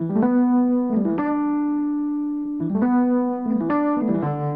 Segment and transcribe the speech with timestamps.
[0.00, 0.12] Thank
[4.32, 4.47] you.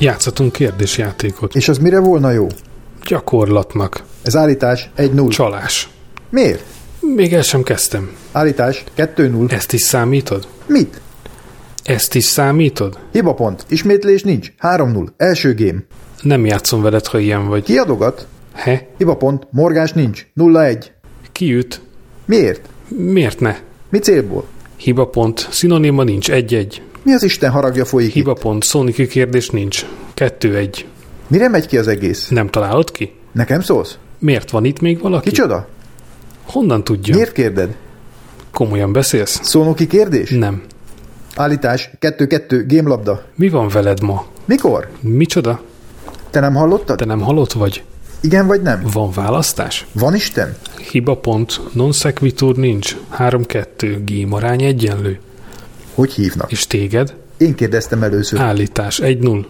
[0.00, 1.54] Játszhatunk kérdésjátékot.
[1.54, 2.46] És az mire volna jó?
[3.02, 4.02] Gyakorlatnak.
[4.22, 5.28] Ez állítás 1-0.
[5.28, 5.88] Csalás.
[6.30, 6.64] Miért?
[7.00, 8.10] Még el sem kezdtem.
[8.32, 9.52] Állítás 2-0.
[9.52, 10.46] Ezt is számítod?
[10.66, 11.00] Mit?
[11.84, 12.98] Ezt is számítod?
[13.12, 13.64] Hibapont.
[13.68, 14.52] Ismétlés nincs.
[14.60, 15.08] 3-0.
[15.16, 15.78] Első game.
[16.22, 17.62] Nem játszom veled, ha ilyen vagy.
[17.64, 18.26] Ki adogat?
[18.54, 18.88] He?
[18.96, 19.46] Hibapont.
[19.50, 20.26] Morgás nincs.
[20.36, 20.84] 0-1.
[21.32, 21.80] Ki üt?
[22.24, 22.68] Miért?
[22.88, 23.56] Miért ne?
[23.88, 24.46] Mi célból?
[24.76, 25.48] Hiba pont.
[25.50, 26.30] Szinonima nincs.
[26.30, 26.82] Egy-egy.
[27.02, 28.38] Mi az Isten haragja folyik Hiba itt?
[28.38, 28.62] pont.
[28.62, 29.86] Szóniki kérdés nincs.
[30.14, 30.86] Kettő-egy.
[31.26, 32.28] Mire megy ki az egész?
[32.28, 33.12] Nem találod ki?
[33.32, 33.98] Nekem szólsz?
[34.18, 35.28] Miért van itt még valaki?
[35.28, 35.68] Kicsoda?
[36.44, 37.14] Honnan tudja?
[37.14, 37.76] Miért kérded?
[38.52, 39.40] Komolyan beszélsz?
[39.42, 40.30] Szónoki kérdés?
[40.30, 40.62] Nem.
[41.36, 42.64] Állítás 2-2.
[42.66, 43.22] Gémlabda.
[43.34, 44.26] Mi van veled ma?
[44.44, 44.88] Mikor?
[45.00, 45.60] Micsoda?
[46.30, 46.96] Te nem hallottad?
[46.96, 47.84] Te nem halott vagy?
[48.20, 48.82] Igen vagy nem?
[48.92, 49.86] Van választás?
[49.92, 50.56] Van Isten?
[50.90, 51.60] Hiba pont.
[51.72, 52.96] Non sequitur nincs.
[53.18, 53.98] 3-2.
[54.04, 55.20] Gém arány egyenlő.
[55.98, 56.52] Hogy hívnak?
[56.52, 57.14] És téged?
[57.36, 58.40] Én kérdeztem először.
[58.40, 59.44] Állítás 1-0.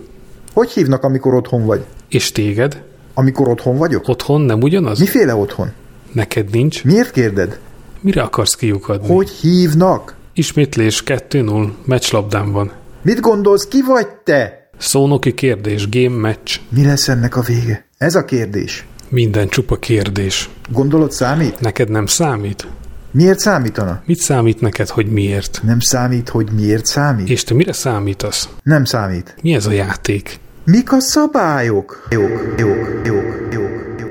[0.53, 1.85] Hogy hívnak, amikor otthon vagy?
[2.09, 2.83] És téged?
[3.15, 4.09] Amikor otthon vagyok?
[4.09, 4.99] Otthon nem ugyanaz?
[4.99, 5.73] Miféle otthon?
[6.13, 6.85] Neked nincs?
[6.85, 7.59] Miért kérded?
[8.01, 9.15] Mire akarsz kiukadni?
[9.15, 10.15] Hogy hívnak?
[10.33, 11.71] Ismétlés 2-0.
[11.85, 12.73] Meccslabdám van.
[13.03, 14.71] Mit gondolsz, ki vagy te?
[14.79, 15.89] Szónoki kérdés.
[15.89, 16.61] Game match.
[16.69, 17.87] Mi lesz ennek a vége?
[17.99, 18.87] Ez a kérdés.
[19.09, 20.49] Minden csupa kérdés.
[20.73, 21.61] Gondolod számít?
[21.61, 22.67] Neked nem számít?
[23.11, 24.03] Miért számítana?
[24.07, 25.61] Mit számít neked, hogy miért?
[25.63, 27.29] Nem számít, hogy miért számít?
[27.29, 28.49] És te mire számítasz?
[28.63, 29.37] Nem számít.
[29.43, 30.41] Mi ez a játék?
[30.65, 32.09] Mik a szabályok?
[32.11, 34.11] Jók, jók, jók, jók, jók.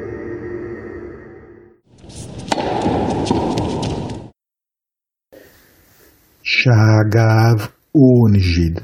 [6.41, 8.84] Ságáv ónzsid.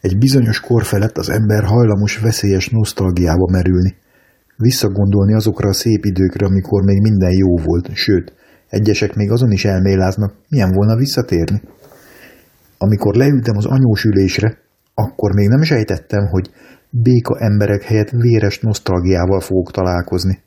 [0.00, 3.96] Egy bizonyos kor felett az ember hajlamos veszélyes nosztalgiába merülni.
[4.56, 8.32] Visszagondolni azokra a szép időkre, amikor még minden jó volt, sőt,
[8.68, 11.62] egyesek még azon is elméláznak, milyen volna visszatérni.
[12.78, 14.58] Amikor leültem az anyós ülésre,
[14.94, 16.50] akkor még nem sejtettem, hogy
[16.90, 20.38] béka emberek helyett véres nosztalgiával fogok találkozni.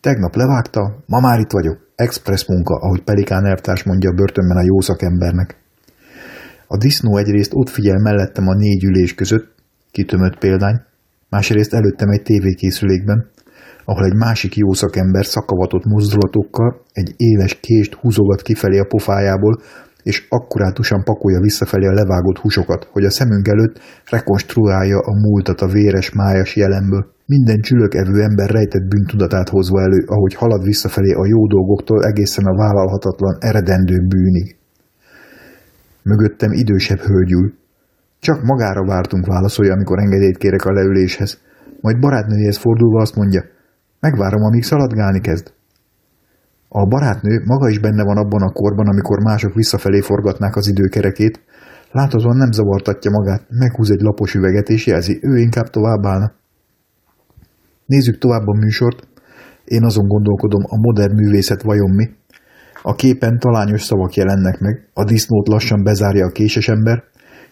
[0.00, 1.78] Tegnap levágta, ma már itt vagyok.
[1.94, 5.56] Express munka, ahogy Pelikán elvtárs mondja a börtönben a jó szakembernek.
[6.66, 9.54] A disznó egyrészt ott figyel mellettem a négy ülés között,
[9.90, 10.80] kitömött példány,
[11.34, 13.18] másrészt előttem egy tévékészülékben,
[13.84, 19.54] ahol egy másik jó szakember szakavatott mozdulatokkal egy éles kést húzogat kifelé a pofájából,
[20.02, 23.80] és akkurátusan pakolja visszafelé a levágott húsokat, hogy a szemünk előtt
[24.10, 27.06] rekonstruálja a múltat a véres májas jelenből.
[27.26, 32.56] Minden csülökevő ember rejtett bűntudatát hozva elő, ahogy halad visszafelé a jó dolgoktól egészen a
[32.56, 34.56] vállalhatatlan, eredendő bűnig.
[36.02, 37.61] Mögöttem idősebb hölgy ül.
[38.24, 41.40] Csak magára vártunk válaszolja, amikor engedélyt kérek a leüléshez.
[41.80, 43.42] Majd barátnőjéhez fordulva azt mondja,
[44.00, 45.52] megvárom, amíg szaladgálni kezd.
[46.68, 51.40] A barátnő maga is benne van abban a korban, amikor mások visszafelé forgatnák az időkerekét,
[51.92, 56.32] Láthatóan nem zavartatja magát, meghúz egy lapos üveget és jelzi, ő inkább tovább állna.
[57.86, 59.08] Nézzük tovább a műsort.
[59.64, 62.10] Én azon gondolkodom, a modern művészet vajon mi?
[62.82, 67.02] A képen talányos szavak jelennek meg, a disznót lassan bezárja a késes ember,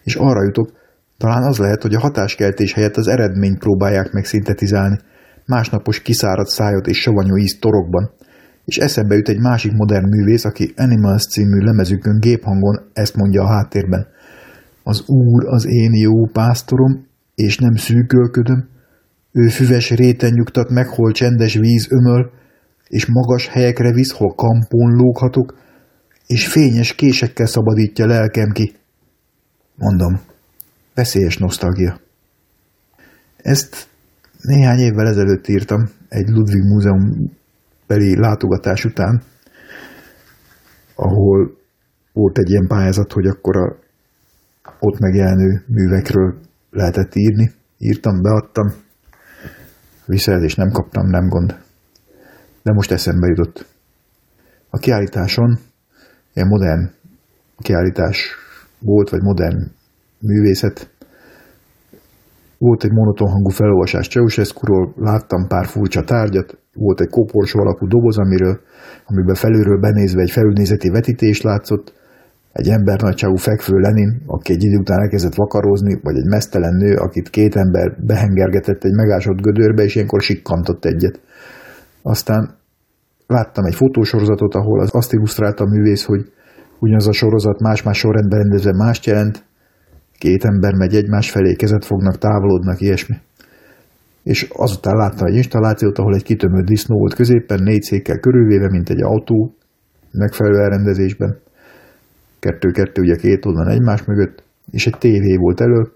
[0.03, 0.71] és arra jutok,
[1.17, 4.99] talán az lehet, hogy a hatáskeltés helyett az eredményt próbálják meg szintetizálni,
[5.45, 8.11] másnapos kiszáradt szájot és savanyú íz torokban,
[8.65, 13.51] és eszembe jut egy másik modern művész, aki Animals című lemezükön géphangon ezt mondja a
[13.51, 14.07] háttérben.
[14.83, 17.05] Az Úr az én jó pásztorom,
[17.35, 18.69] és nem szűkölködöm,
[19.31, 22.31] ő füves réten nyugtat meg, hol csendes víz ömöl,
[22.87, 25.57] és magas helyekre visz, hol kampón lóghatok,
[26.27, 28.73] és fényes késekkel szabadítja lelkem ki.
[29.81, 30.21] Mondom,
[30.93, 31.99] veszélyes nosztalgia.
[33.37, 33.87] Ezt
[34.41, 37.31] néhány évvel ezelőtt írtam egy Ludwig Múzeum
[37.87, 39.21] beli látogatás után,
[40.95, 41.57] ahol
[42.13, 43.79] volt egy ilyen pályázat, hogy akkor a
[44.79, 46.39] ott megjelenő művekről
[46.69, 47.51] lehetett írni.
[47.77, 48.73] Írtam, beadtam,
[50.05, 51.55] visszajelzést nem kaptam, nem gond.
[52.63, 53.65] De most eszembe jutott.
[54.69, 55.59] A kiállításon
[56.33, 56.91] ilyen modern
[57.57, 58.35] kiállítás
[58.81, 59.71] volt, vagy modern
[60.19, 60.89] művészet.
[62.57, 68.17] Volt egy monoton hangú felolvasás ceausescu láttam pár furcsa tárgyat, volt egy koporsó alakú doboz,
[68.17, 68.59] amiről,
[69.05, 71.93] amiben felülről benézve egy felülnézeti vetítés látszott,
[72.51, 76.95] egy ember nagyságú fekvő Lenin, aki egy idő után elkezdett vakarózni, vagy egy mesztelen nő,
[76.95, 81.19] akit két ember behengergetett egy megásott gödörbe, és ilyenkor sikkantott egyet.
[82.01, 82.57] Aztán
[83.27, 86.31] láttam egy fotósorozatot, ahol az azt illusztrálta a művész, hogy
[86.81, 89.43] ugyanaz a sorozat más-más sorrendben rendezve mást jelent,
[90.17, 93.15] két ember megy egymás felé, kezet fognak, távolodnak, ilyesmi.
[94.23, 98.89] És azután láttam egy installációt, ahol egy kitömött disznó volt középen, négy székkel körülvéve, mint
[98.89, 99.53] egy autó,
[100.11, 101.37] megfelelő elrendezésben
[102.39, 105.91] kettő-kettő ugye két oldalon egymás mögött, és egy tévé volt elő,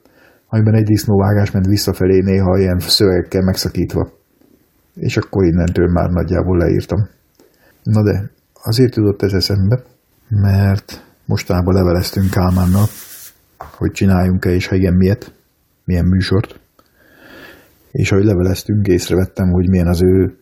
[0.47, 4.09] amiben egy disznóvágás ment visszafelé néha ilyen szövegekkel megszakítva.
[4.95, 7.07] És akkor innentől már nagyjából leírtam.
[7.83, 8.31] Na de,
[8.63, 9.83] azért jutott ez eszembe,
[10.29, 12.85] mert mostanában leveleztünk Kálmánnal,
[13.77, 15.33] hogy csináljunk-e, és ha igen, miért,
[15.83, 16.59] milyen műsort.
[17.91, 20.37] És ahogy leveleztünk, észrevettem, hogy milyen az ő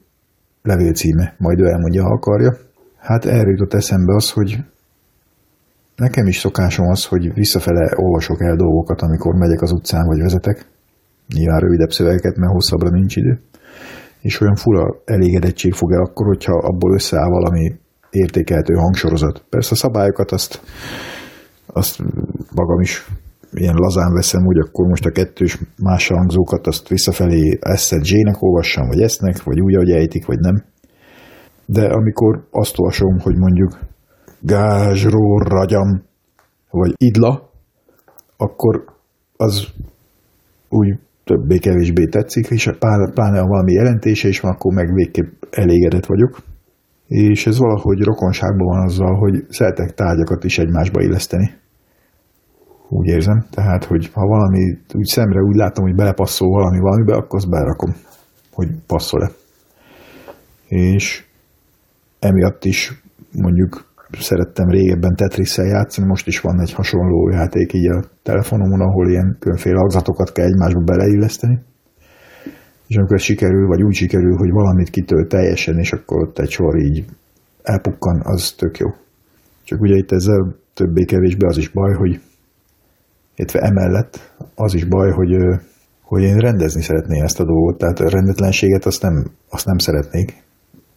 [0.62, 2.56] levélcíme, majd ő elmondja, ha akarja.
[2.98, 4.64] Hát erről jutott eszembe az, hogy
[5.96, 10.66] Nekem is szokásom az, hogy visszafele olvasok el dolgokat, amikor megyek az utcán vagy vezetek.
[11.28, 13.40] Nyilván rövidebb szövegeket, mert hosszabbra nincs idő.
[14.22, 17.76] És olyan fura elégedettség fog el akkor, hogyha abból összeáll valami
[18.16, 19.44] értékelhető hangsorozat.
[19.50, 20.62] Persze a szabályokat azt,
[21.66, 22.00] azt
[22.56, 23.08] magam is
[23.54, 28.88] ilyen lazán veszem, úgy akkor most a kettős más hangzókat azt visszafelé eszed J-nek olvassam,
[28.88, 30.64] vagy esznek, vagy úgy, ahogy ejtik, vagy nem.
[31.66, 33.80] De amikor azt olvasom, hogy mondjuk
[34.40, 36.04] gázsról ragyam,
[36.70, 37.50] vagy idla,
[38.38, 38.86] akkor
[39.38, 39.68] az
[40.70, 46.44] úgy többé-kevésbé tetszik, és pláne ha valami jelentése is van, akkor meg végképp elégedett vagyok.
[47.14, 51.52] És ez valahogy rokonságban van azzal, hogy szeretek tárgyakat is egymásba illeszteni.
[52.90, 53.46] Úgy érzem.
[53.52, 57.96] Tehát, hogy ha valami úgy szemre úgy látom, hogy belepasszol valami valamibe, akkor azt belerakom,
[58.54, 59.32] hogy passzol-e.
[60.68, 61.24] És
[62.20, 63.86] emiatt is mondjuk
[64.20, 69.38] szerettem régebben tetris játszani, most is van egy hasonló játék így a telefonomon, ahol ilyen
[69.40, 71.60] különféle agzatokat kell egymásba beleilleszteni.
[72.94, 76.76] És amikor sikerül, vagy úgy sikerül, hogy valamit kitölt teljesen, és akkor ott egy sor
[76.78, 77.06] így
[77.64, 78.88] elpukkan, az tök jó.
[79.64, 82.22] Csak ugye itt ezzel többé-kevésbé az is baj, hogy
[83.36, 85.34] illetve emellett az is baj, hogy,
[86.02, 90.34] hogy én rendezni szeretném ezt a dolgot, tehát a rendetlenséget azt nem, azt nem szeretnék,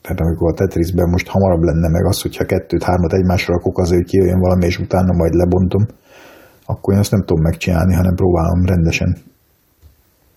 [0.03, 4.11] tehát amikor a Tetrisben most hamarabb lenne meg az, hogyha kettőt-hármat egymásra rakok azért, hogy
[4.11, 5.87] kijöjjön valami, és utána majd lebontom,
[6.67, 9.17] akkor én azt nem tudom megcsinálni, hanem próbálom rendesen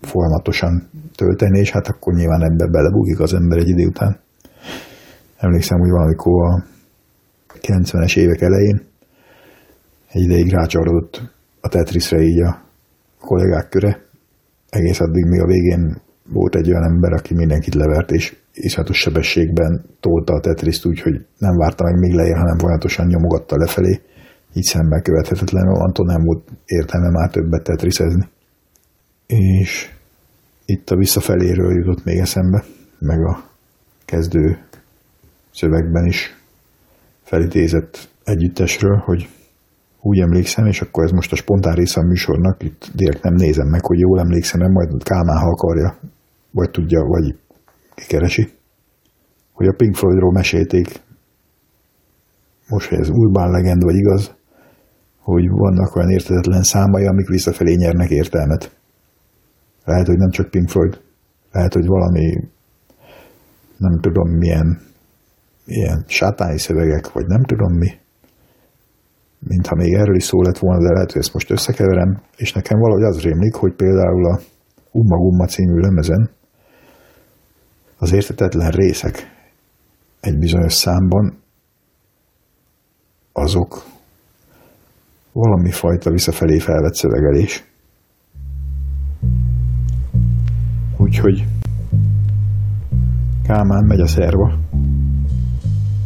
[0.02, 4.20] folyamatosan tölteni, és hát akkor nyilván ebbe belebugik az ember egy idő után.
[5.38, 6.64] Emlékszem, hogy valamikor a
[7.62, 8.82] 90-es évek elején
[10.12, 11.22] egy ideig rácsarodott
[11.62, 12.62] a Tetrisre így a
[13.20, 14.02] kollégák köre,
[14.70, 16.02] egész addig, még a végén
[16.32, 21.26] volt egy olyan ember, aki mindenkit levert, és iszonyatos sebességben tolta a tetriszt úgy, hogy
[21.38, 24.02] nem várta meg még lejjel, hanem folyamatosan nyomogatta lefelé,
[24.54, 28.28] így szemben követhetetlenül, Anton nem volt értelme már többet tetriszezni.
[29.34, 29.92] És
[30.66, 32.64] itt a visszafeléről jutott még eszembe,
[33.00, 33.44] meg a
[34.06, 34.58] kezdő
[35.52, 36.36] szövegben is
[37.22, 39.30] felidézett együttesről, hogy
[40.02, 43.68] úgy emlékszem, és akkor ez most a spontán része a műsornak, itt direkt nem nézem
[43.68, 46.00] meg, hogy jól emlékszem, majd Kálmán, ha akarja,
[46.52, 47.36] vagy tudja, vagy
[47.96, 48.50] kikeresi,
[49.52, 50.88] hogy a Pink Floydról mesélték,
[52.70, 54.36] most, hogy ez urbán legend, vagy igaz,
[55.20, 58.79] hogy vannak olyan értetetlen számai, amik visszafelé nyernek értelmet.
[59.90, 61.02] Lehet, hogy nem csak Pink Floyd,
[61.52, 62.26] lehet, hogy valami
[63.78, 64.80] nem tudom milyen
[65.66, 67.90] ilyen sátáni szövegek, vagy nem tudom mi,
[69.40, 72.80] mintha még erről is szó lett volna, de lehet, hogy ezt most összekeverem, és nekem
[72.80, 74.40] valahogy az rémlik, hogy például a
[74.92, 76.30] Umma Gumma című lemezen
[77.98, 79.16] az értetetlen részek
[80.20, 81.38] egy bizonyos számban
[83.32, 83.84] azok
[85.32, 87.64] valami fajta visszafelé felvett szövegelés.
[91.10, 91.46] Úgyhogy
[93.44, 94.60] Kálmán megy a szerva.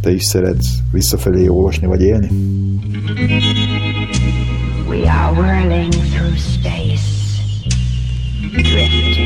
[0.02, 2.28] Te is szeretsz visszafelé olvasni vagy élni?
[4.88, 7.04] We are whirling through space,
[8.52, 9.23] drifting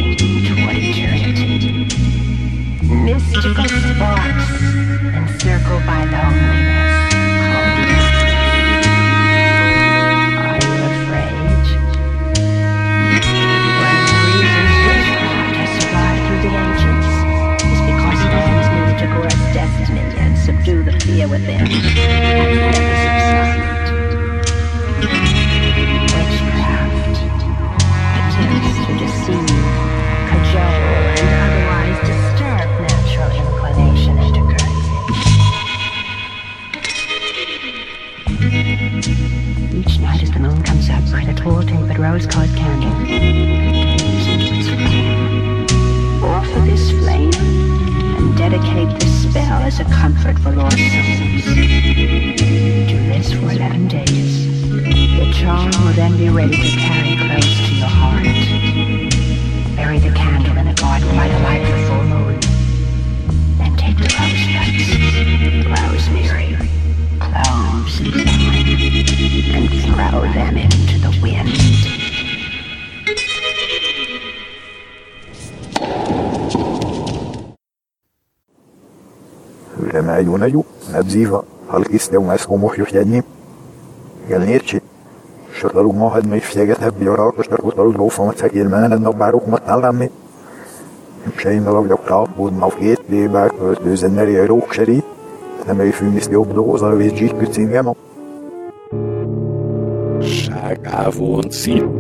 [81.17, 83.23] pozitiva, ali iste vmes hjuhjenji,
[84.29, 84.81] jelnirči,
[85.53, 90.09] šrtalu mohad mi fjegethe bjorako štrkutalu dvofonca ilmenedno bárukmat állami,
[91.37, 95.03] sejnalak gyakran budnak két lébák, öltőzen elé a rókseri,
[95.65, 97.91] nem ő fűnisz jobb dóza, és zsítküc ingem.
[100.21, 101.91] Ságávon szint.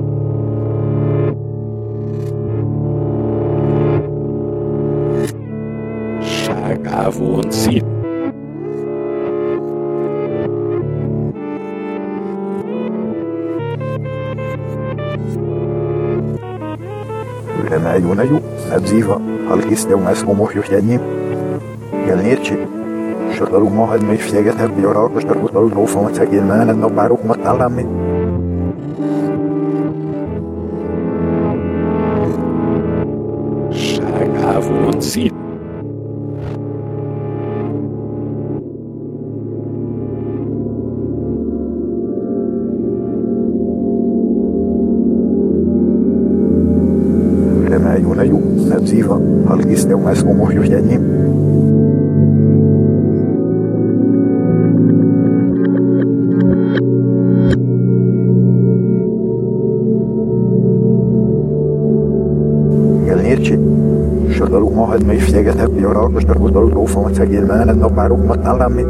[6.21, 7.96] Ságávon szint.
[17.95, 18.39] Юною
[18.71, 20.99] надзіва, але кісля у нас умох юхяні.
[22.07, 22.57] Гельнірчі,
[23.37, 27.85] шарлару мога дмей всегетер бюро, шарлару нофон ця гільмена, но барух маталами.
[65.17, 68.87] is figyegethet, hogy arra most a gondoló gófom, szegény mellett a párokmat nálam, mint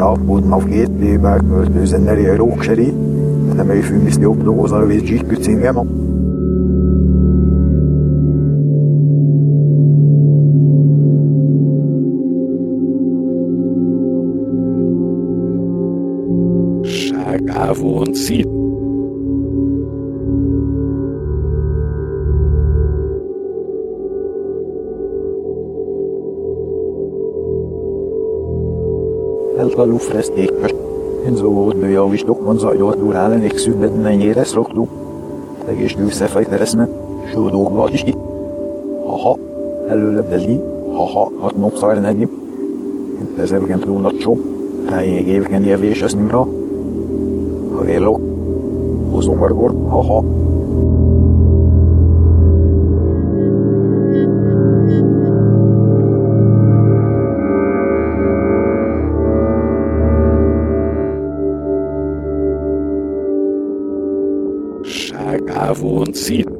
[0.00, 2.94] Kapodna a két lébák, mert őzen elé a rókseri,
[3.54, 5.76] nem elfűmiszti obdózna, és zsíkű cingem,
[31.34, 34.88] Zó nőja is dokman zajlott egy szűnben mennyire szroktú.
[35.68, 36.88] Egész nőszefej tereszme,
[37.32, 38.14] sódókba is ki.
[39.06, 39.38] Haha,
[39.88, 40.60] előle beli,
[40.92, 42.30] haha, hat nopszár negyim.
[43.38, 44.38] Ezergen trónacsó,
[44.90, 46.48] helyéig évgen jevés ezt nimra.
[47.74, 48.20] Ha vélok,
[49.10, 50.24] hozom margor, haha,
[66.12, 66.58] Szín.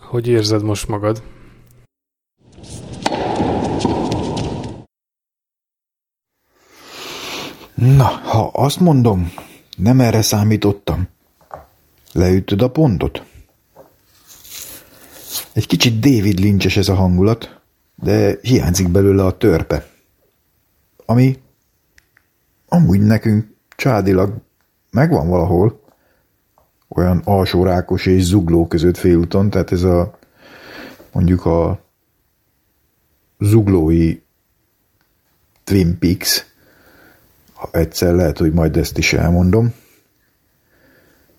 [0.00, 1.22] Hogy érzed most magad?
[7.74, 9.32] Na, ha azt mondom,
[9.76, 11.08] nem erre számítottam.
[12.12, 13.24] Leütöd a pontot?
[15.52, 17.60] Egy kicsit David Lynch ez a hangulat,
[17.94, 19.86] de hiányzik belőle a törpe.
[21.06, 21.38] Ami
[22.68, 24.34] amúgy nekünk csádilag
[24.90, 25.80] megvan valahol,
[26.88, 30.18] olyan alsórákos és zugló között félúton, tehát ez a
[31.12, 31.84] mondjuk a
[33.38, 34.20] zuglói
[35.64, 36.46] Twin Peaks,
[37.62, 39.74] ha egyszer lehet, hogy majd ezt is elmondom,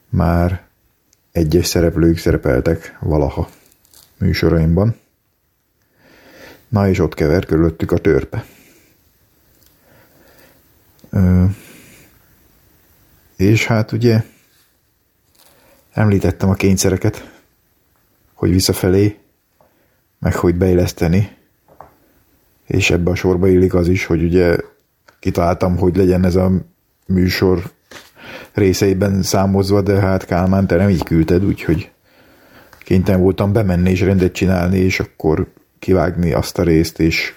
[0.10, 0.68] már
[1.32, 3.50] egyes szereplők szerepeltek valaha
[4.18, 4.96] műsoraimban.
[6.68, 8.46] Na és ott kever körülöttük a törpe.
[11.10, 11.46] Ö,
[13.36, 14.24] és hát ugye
[15.92, 17.32] említettem a kényszereket,
[18.34, 19.20] hogy visszafelé,
[20.20, 21.38] meg hogy beilleszteni,
[22.66, 24.58] és ebbe a sorba illik az is, hogy ugye
[25.24, 26.52] kitaláltam, hogy legyen ez a
[27.08, 27.72] műsor
[28.54, 31.92] részeiben számozva, de hát Kálmán, te nem így küldted, úgyhogy
[32.80, 37.34] kénytelen voltam bemenni és rendet csinálni, és akkor kivágni azt a részt, és,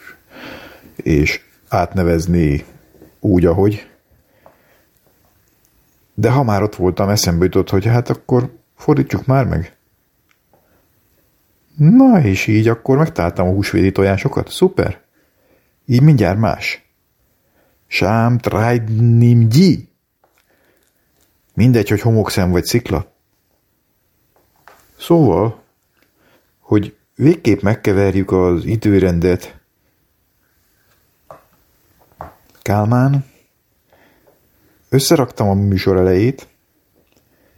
[0.97, 2.65] és átnevezni
[3.21, 3.87] úgy, ahogy.
[6.15, 9.77] De ha már ott voltam, eszembe jutott, hogy hát akkor fordítsuk már meg.
[11.77, 14.51] Na, és így akkor megtaláltam a húsvédi tojásokat.
[14.51, 15.01] Szuper.
[15.85, 16.86] Így mindjárt más.
[17.87, 18.39] Sám
[19.49, 19.89] gyi.
[21.55, 23.13] Mindegy, hogy homokszem vagy szikla.
[24.99, 25.63] Szóval,
[26.61, 29.61] hogy végképp megkeverjük az időrendet.
[32.63, 33.25] Kálmán,
[34.89, 36.49] összeraktam a műsor elejét,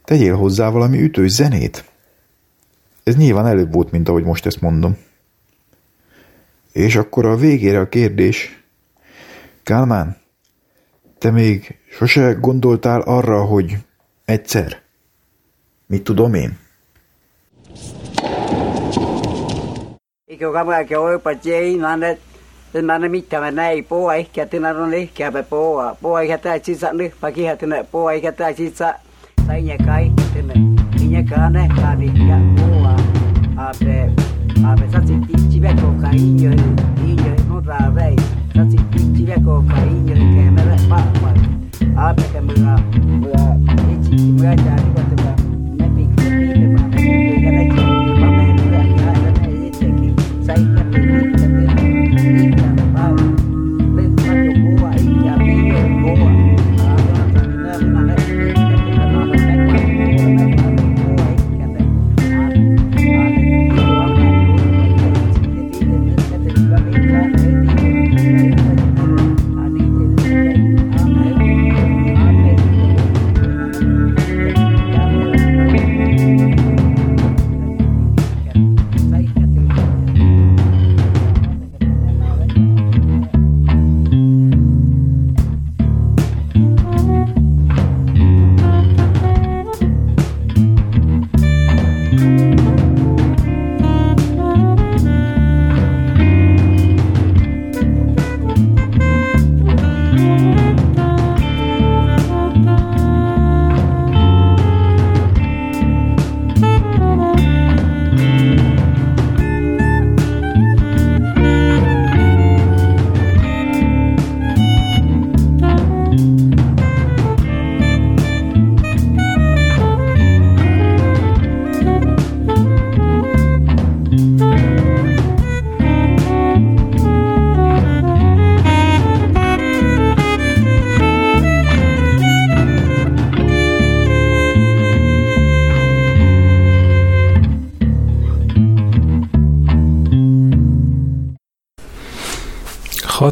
[0.05, 1.85] tegyél hozzá valami ütős zenét.
[3.03, 4.97] Ez nyilván előbb volt, mint ahogy most ezt mondom.
[6.73, 8.63] És akkor a végére a kérdés.
[9.69, 10.17] Kálmán,
[11.19, 13.77] te még sose gondoltál arra, hogy
[14.25, 14.83] egyszer?
[15.87, 16.59] Mit tudom én?
[20.27, 21.31] Ikö kamera ke oi pa
[21.81, 22.19] nane
[22.73, 24.49] mana mi ta na i po ai ke
[25.15, 28.07] ke ba po a po ai kata chi sa ne pa ki ha ten po
[28.07, 28.73] ai ni
[30.97, 32.95] ni ya po a
[33.57, 34.13] a pe
[34.65, 35.15] a pe sa chi
[35.51, 37.17] chi be ko kai ni
[37.97, 38.39] ve
[39.29, 41.31] be ko kai nyo ke me pa pa
[42.05, 42.75] a pe ke me a
[44.95, 45.08] me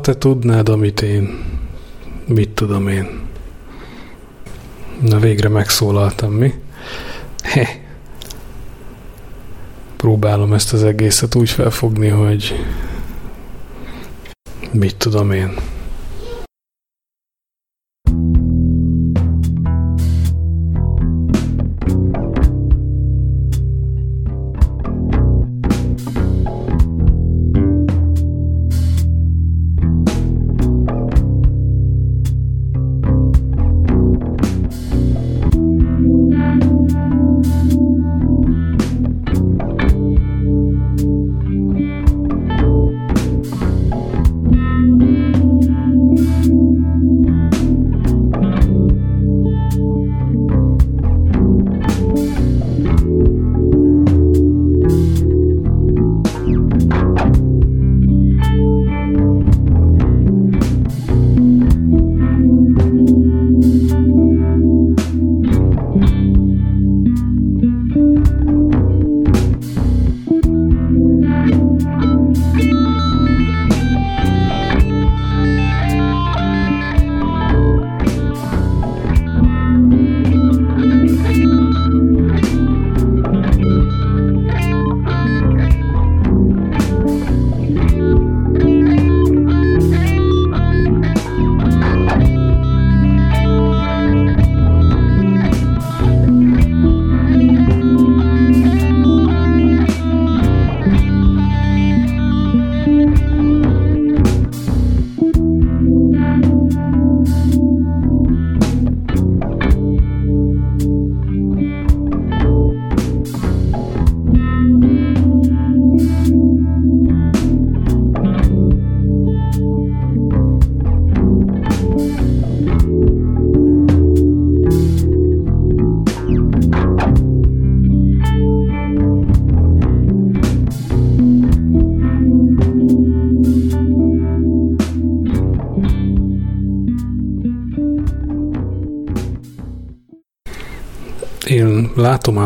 [0.06, 1.44] te tudnád, amit én,
[2.26, 3.20] mit tudom én.
[5.00, 6.54] Na végre megszólaltam, mi?
[7.42, 7.80] He.
[9.96, 12.64] Próbálom ezt az egészet úgy felfogni, hogy
[14.72, 15.54] mit tudom én.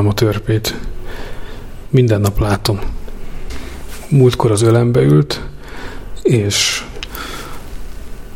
[0.00, 0.78] Ám a törpét.
[1.90, 2.80] Minden nap látom.
[4.08, 5.42] Múltkor az ölembe ült,
[6.22, 6.84] és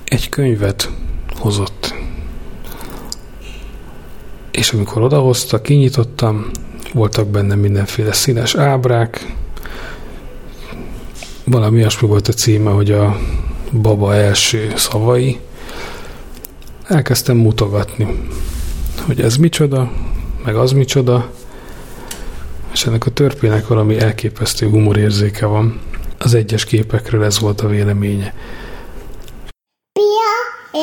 [0.04, 0.90] egy könyvet
[1.38, 1.94] hozott.
[4.50, 6.50] És amikor odahozta, kinyitottam,
[6.92, 9.34] voltak benne mindenféle színes ábrák,
[11.44, 13.16] valami olyasmi volt a címe, hogy a
[13.72, 15.38] baba első szavai.
[16.86, 18.28] Elkezdtem mutogatni,
[19.06, 19.92] hogy ez micsoda,
[20.44, 21.30] meg az micsoda,
[22.84, 25.80] és ennek a törpének valami elképesztő humorérzéke van.
[26.18, 28.34] Az egyes képekről ez volt a véleménye.
[29.92, 30.32] Pia,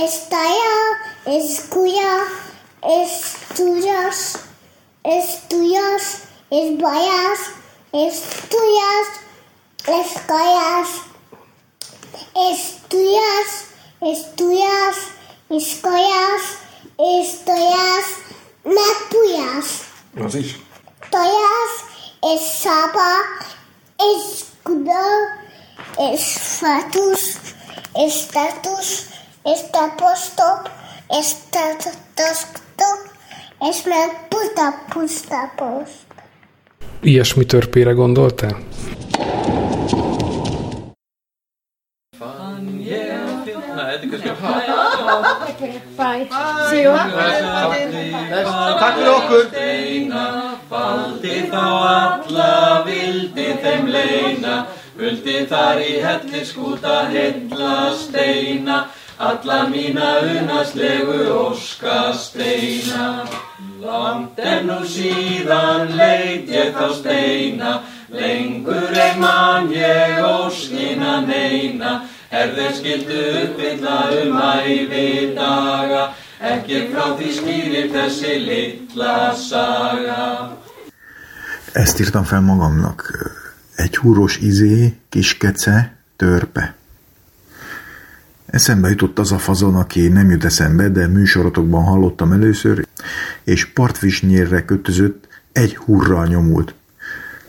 [0.04, 0.80] es talla,
[1.26, 2.16] es cuya,
[2.82, 3.12] es
[3.56, 4.36] tuyas,
[5.02, 6.04] es tuyas,
[6.50, 7.40] es bayas,
[7.92, 8.16] es
[8.50, 9.08] tuyas,
[9.86, 10.90] es callas,
[12.50, 13.50] es tuyas,
[14.00, 14.98] es tuyas,
[15.50, 16.44] es callas,
[16.98, 18.06] es tuyas,
[18.64, 19.68] me puyas.
[20.26, 20.60] Az is.
[21.10, 21.91] Tojas,
[22.22, 23.18] es sapa,
[23.98, 24.92] es escudo,
[26.00, 27.38] es fatus,
[27.96, 29.08] es status,
[29.44, 30.70] es tapostop,
[31.10, 33.00] es tatostop,
[33.62, 36.06] es me puta pusta post.
[37.02, 38.56] Ilyesmi törpére gondoltál?
[46.72, 46.94] You.
[48.80, 49.44] Takk fyrir okkur
[50.72, 54.54] Valdi þá alla vildi þeim leina
[54.96, 58.78] Huldi þar í helliskúta hilla steina
[59.20, 63.10] Alla mína unaslegu óska steina
[63.84, 67.76] Langt en nú síðan leit ég þá steina
[68.16, 71.98] Lengur ei man ég óskina neina
[72.32, 80.58] Er þeir skildu uppfylla um æfi daga Ekki frá því skýrir þessi litla saga
[81.72, 83.30] Ezt írtam fel magamnak.
[83.76, 86.76] Egy húros izé, kiskece, törpe.
[88.46, 92.88] Eszembe jutott az a fazon, aki nem jut eszembe, de műsorotokban hallottam először,
[93.44, 96.74] és partvisnyérre kötözött, egy hurral nyomult.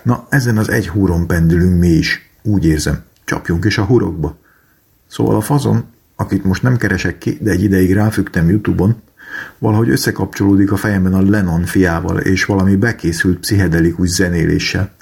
[0.03, 3.05] Na, ezen az egy húron pendülünk mi is, úgy érzem.
[3.25, 4.37] Csapjunk is a hurokba.
[5.07, 5.92] Szóval a fazon,
[6.23, 8.97] akit most nem keresek ki, de egy ideig ráfügtem Youtube-on,
[9.59, 14.93] valahogy összekapcsolódik a fejemben a Lennon fiával, és valami bekészült pszichedelikus zenéléssel.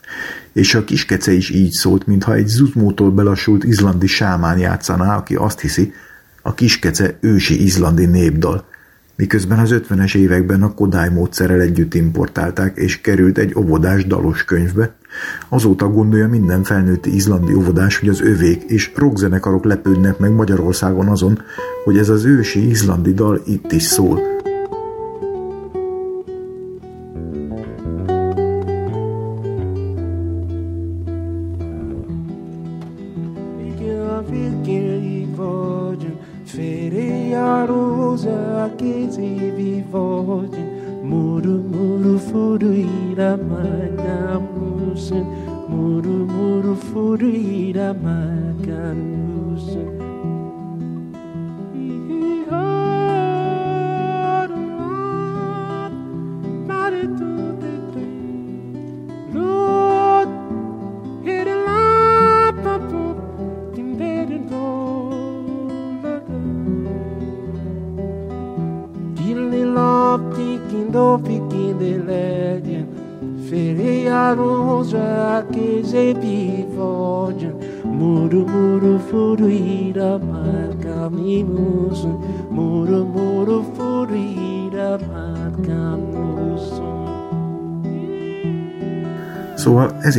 [0.53, 5.61] És a kiskece is így szólt, mintha egy zuzmótól belassult izlandi sámán játszaná, aki azt
[5.61, 5.93] hiszi,
[6.43, 8.65] a kiskece ősi izlandi népdal,
[9.21, 14.95] miközben az 50-es években a Kodály módszerrel együtt importálták, és került egy óvodás dalos könyvbe.
[15.49, 21.43] Azóta gondolja minden felnőtti izlandi óvodás, hogy az övék és rockzenekarok lepődnek meg Magyarországon azon,
[21.85, 24.40] hogy ez az ősi izlandi dal itt is szól.
[46.91, 48.99] furuira makan
[49.57, 50.00] musun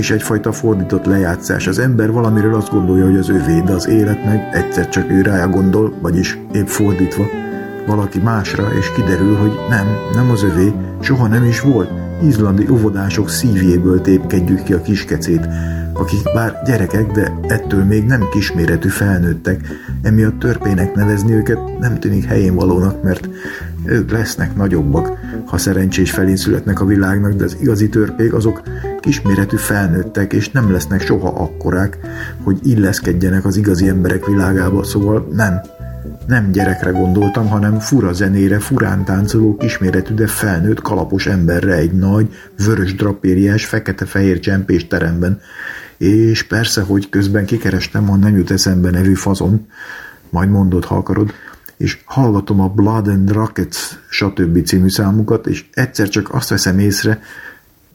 [0.01, 1.67] is egyfajta fordított lejátszás.
[1.67, 5.21] Az ember valamiről azt gondolja, hogy az övé, de az élet meg egyszer csak ő
[5.21, 7.23] rája gondol, vagyis épp fordítva,
[7.87, 11.89] valaki másra, és kiderül, hogy nem, nem az övé, soha nem is volt.
[12.23, 15.47] Izlandi óvodások szívjéből tépkedjük ki a kiskecét,
[15.93, 19.67] akik bár gyerekek, de ettől még nem kisméretű felnőttek,
[20.01, 23.29] emiatt törpének nevezni őket nem tűnik helyén valónak, mert
[23.85, 28.61] ők lesznek nagyobbak, ha szerencsés felén születnek a világnak, de az igazi törpék azok
[29.01, 31.97] kisméretű felnőttek, és nem lesznek soha akkorák,
[32.43, 35.61] hogy illeszkedjenek az igazi emberek világába, szóval nem,
[36.27, 42.33] nem gyerekre gondoltam, hanem fura zenére, furán táncoló, kisméretű, de felnőtt, kalapos emberre egy nagy,
[42.65, 45.41] vörös drapériás, fekete-fehér csempés teremben.
[45.97, 49.67] És persze, hogy közben kikerestem a nem jut eszembe nevű fazon,
[50.29, 51.33] majd mondod, ha akarod,
[51.77, 53.77] és hallgatom a Blood and Rockets
[54.09, 54.65] stb.
[54.65, 57.21] című számukat, és egyszer csak azt veszem észre,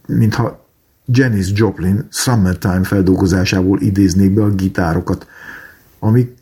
[0.07, 0.66] mintha
[1.07, 5.27] Janis Joplin Summertime feldolgozásából idéznék be a gitárokat,
[5.99, 6.35] amik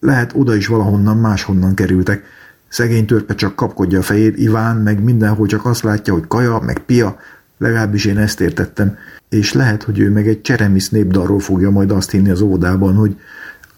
[0.00, 2.24] lehet oda is valahonnan máshonnan kerültek.
[2.68, 6.78] Szegény törpe csak kapkodja a fejét, Iván meg mindenhol csak azt látja, hogy kaja, meg
[6.78, 7.16] pia,
[7.58, 8.96] legalábbis én ezt értettem,
[9.28, 13.16] és lehet, hogy ő meg egy cseremisz népdalról fogja majd azt hinni az óvodában, hogy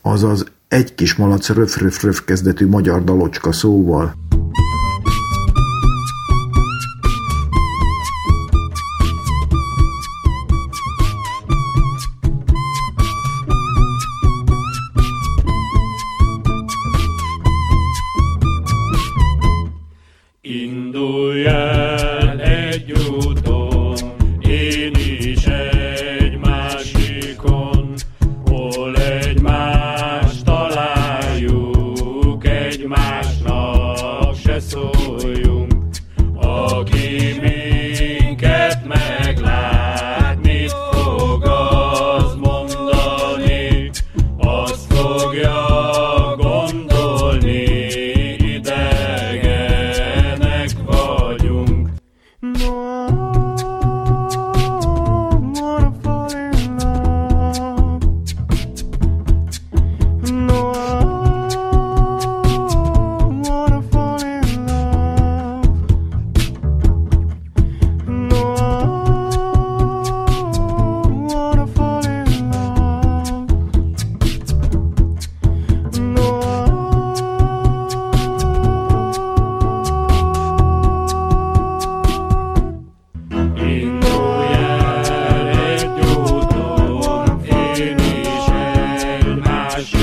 [0.03, 4.15] az az egy kis malac röf-röf-röf kezdetű magyar dalocska szóval.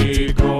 [0.04, 0.53] México.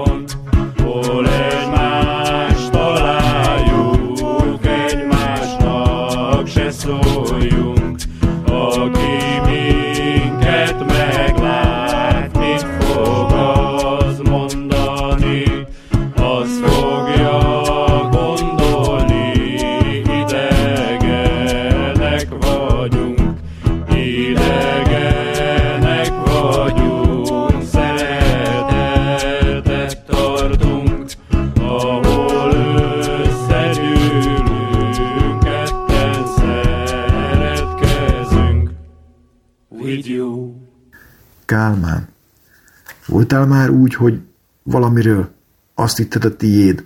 [43.44, 44.20] Voltál már úgy, hogy
[44.62, 45.28] valamiről
[45.74, 46.84] azt hitted a tiéd,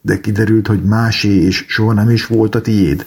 [0.00, 3.06] de kiderült, hogy másé és soha nem is volt a tiéd?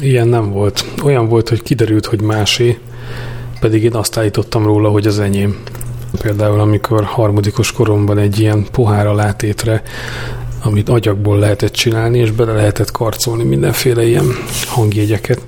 [0.00, 0.84] Ilyen nem volt.
[1.04, 2.78] Olyan volt, hogy kiderült, hogy másé,
[3.60, 5.62] pedig én azt állítottam róla, hogy az enyém.
[6.22, 9.82] Például, amikor harmadikos koromban egy ilyen pohár alátétre,
[10.62, 14.26] amit agyagból lehetett csinálni, és bele lehetett karcolni mindenféle ilyen
[14.66, 15.40] hangjegyeket.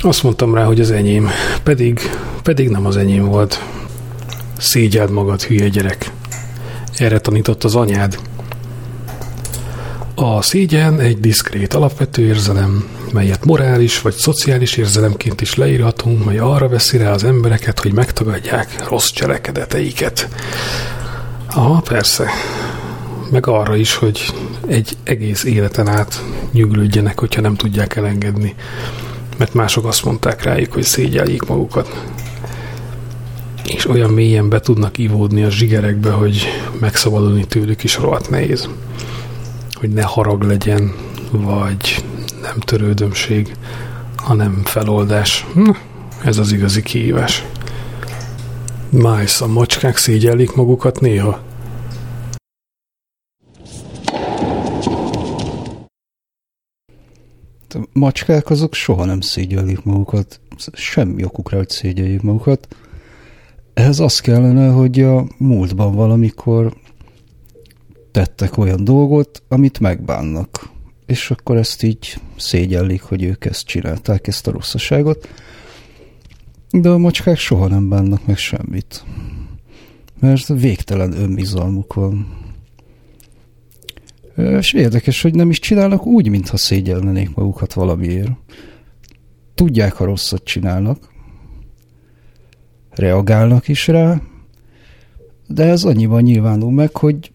[0.00, 1.28] Azt mondtam rá, hogy az enyém,
[1.62, 2.00] pedig,
[2.44, 3.64] pedig nem az enyém volt.
[4.58, 6.10] Szégyeld magad, hülye gyerek.
[6.96, 8.18] Erre tanított az anyád.
[10.14, 16.68] A szégyen egy diszkrét alapvető érzelem, melyet morális vagy szociális érzelemként is leírhatunk, mely arra
[16.68, 20.28] veszi rá az embereket, hogy megtagadják rossz cselekedeteiket.
[21.46, 22.30] Aha, persze.
[23.30, 24.34] Meg arra is, hogy
[24.66, 28.54] egy egész életen át nyuglődjenek, hogyha nem tudják elengedni.
[29.36, 32.04] Mert mások azt mondták rájuk, hogy szégyeljék magukat.
[33.66, 36.46] És olyan mélyen be tudnak ivódni a zsigerekbe, hogy
[36.80, 38.68] megszabadulni tőlük is rohadt nehéz
[39.84, 40.94] hogy ne harag legyen,
[41.30, 42.04] vagy
[42.42, 43.56] nem törődömség,
[44.16, 45.46] hanem feloldás.
[45.54, 45.76] Na,
[46.24, 47.44] ez az igazi kihívás.
[48.90, 51.42] Májsz, a macskák szégyellik magukat néha?
[57.68, 60.40] A macskák azok soha nem szégyellik magukat,
[60.72, 62.76] semmi okuk rá, hogy szégyeljék magukat.
[63.74, 66.76] Ehhez az kellene, hogy a múltban valamikor
[68.10, 70.68] tettek olyan dolgot, amit megbánnak.
[71.06, 75.28] És akkor ezt így szégyellik, hogy ők ezt csinálták, ezt a rosszaságot.
[76.70, 79.04] De a macskák soha nem bánnak meg semmit.
[80.20, 82.38] Mert végtelen önbizalmuk van.
[84.36, 88.32] És érdekes, hogy nem is csinálnak úgy, mintha szégyelnenék magukat valamiért.
[89.54, 91.12] Tudják, ha rosszat csinálnak.
[92.94, 94.20] Reagálnak is rá,
[95.46, 97.30] de ez annyiban nyilvánul meg, hogy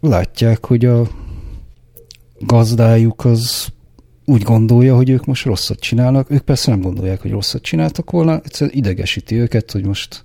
[0.00, 1.08] látják, hogy a
[2.38, 3.68] gazdájuk az
[4.24, 6.30] úgy gondolja, hogy ők most rosszat csinálnak.
[6.30, 10.24] Ők persze nem gondolják, hogy rosszat csináltak volna, egyszerűen idegesíti őket, hogy most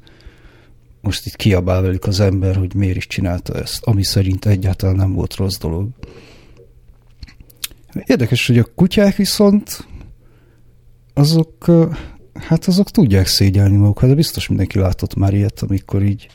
[1.01, 5.13] most itt kiabál velük az ember, hogy miért is csinálta ezt, ami szerint egyáltalán nem
[5.13, 5.87] volt rossz dolog.
[8.05, 9.87] Érdekes, hogy a kutyák viszont
[11.13, 11.65] azok,
[12.41, 16.27] hát azok tudják szégyelni magukat, de biztos mindenki látott már ilyet, amikor így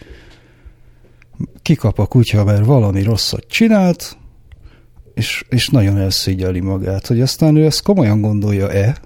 [1.63, 4.17] kikap a kutya, mert valami rosszat csinált,
[5.15, 8.97] és, és nagyon elszégyeli magát, hogy aztán ő ezt komolyan gondolja-e,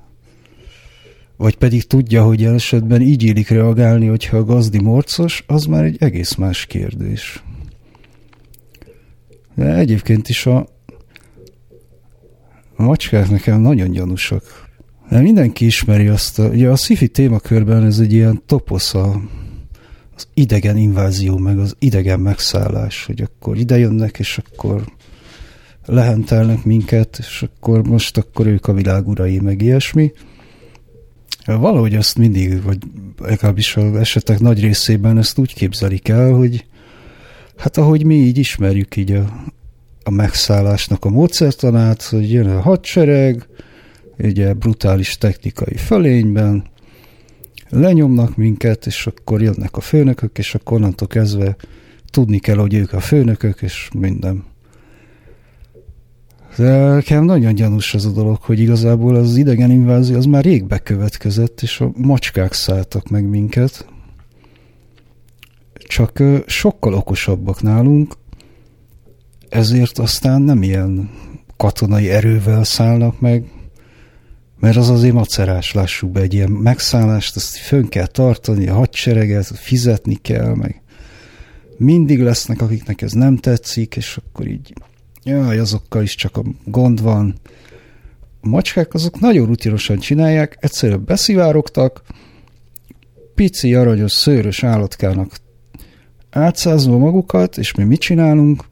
[1.37, 5.85] vagy pedig tudja, hogy el esetben így illik reagálni, hogyha a gazdi morcos, az már
[5.85, 7.43] egy egész más kérdés.
[9.55, 10.57] De egyébként is a,
[12.77, 14.70] a macskák nekem nagyon gyanúsak.
[15.11, 19.21] De mindenki ismeri azt, a, ugye a sci témakörben ez egy ilyen toposz a,
[20.17, 24.85] az idegen invázió, meg az idegen megszállás, hogy akkor idejönnek, és akkor
[25.87, 30.13] lehentelnek minket, és akkor most akkor ők a világ urai, meg ilyesmi.
[31.45, 32.79] Valahogy azt mindig, vagy
[33.19, 36.65] legalábbis az esetek nagy részében ezt úgy képzelik el, hogy
[37.57, 39.45] hát ahogy mi így ismerjük így a,
[40.03, 43.49] a megszállásnak a módszertanát, hogy jön a hadsereg,
[44.23, 46.65] ugye brutális technikai fölényben,
[47.69, 51.57] lenyomnak minket, és akkor jönnek a főnökök, és akkor onnantól kezdve
[52.11, 54.45] tudni kell, hogy ők a főnökök, és minden.
[56.57, 60.65] De nekem nagyon gyanús az a dolog, hogy igazából az idegen invázió az már rég
[60.65, 63.87] bekövetkezett, és a macskák szálltak meg minket.
[65.73, 68.15] Csak sokkal okosabbak nálunk,
[69.49, 71.11] ezért aztán nem ilyen
[71.57, 73.45] katonai erővel szállnak meg,
[74.61, 79.47] mert az azért macerás, lássuk be, egy ilyen megszállást, azt fönn kell tartani, a hadsereget,
[79.47, 80.83] fizetni kell, meg
[81.77, 84.73] mindig lesznek, akiknek ez nem tetszik, és akkor így
[85.23, 87.35] jaj, azokkal is csak a gond van.
[88.41, 92.03] A macskák azok nagyon rutinosan csinálják, egyszerűen beszivárogtak,
[93.35, 95.37] pici, aranyos, szőrös állatkának
[96.31, 98.65] átszázva magukat, és mi mit csinálunk?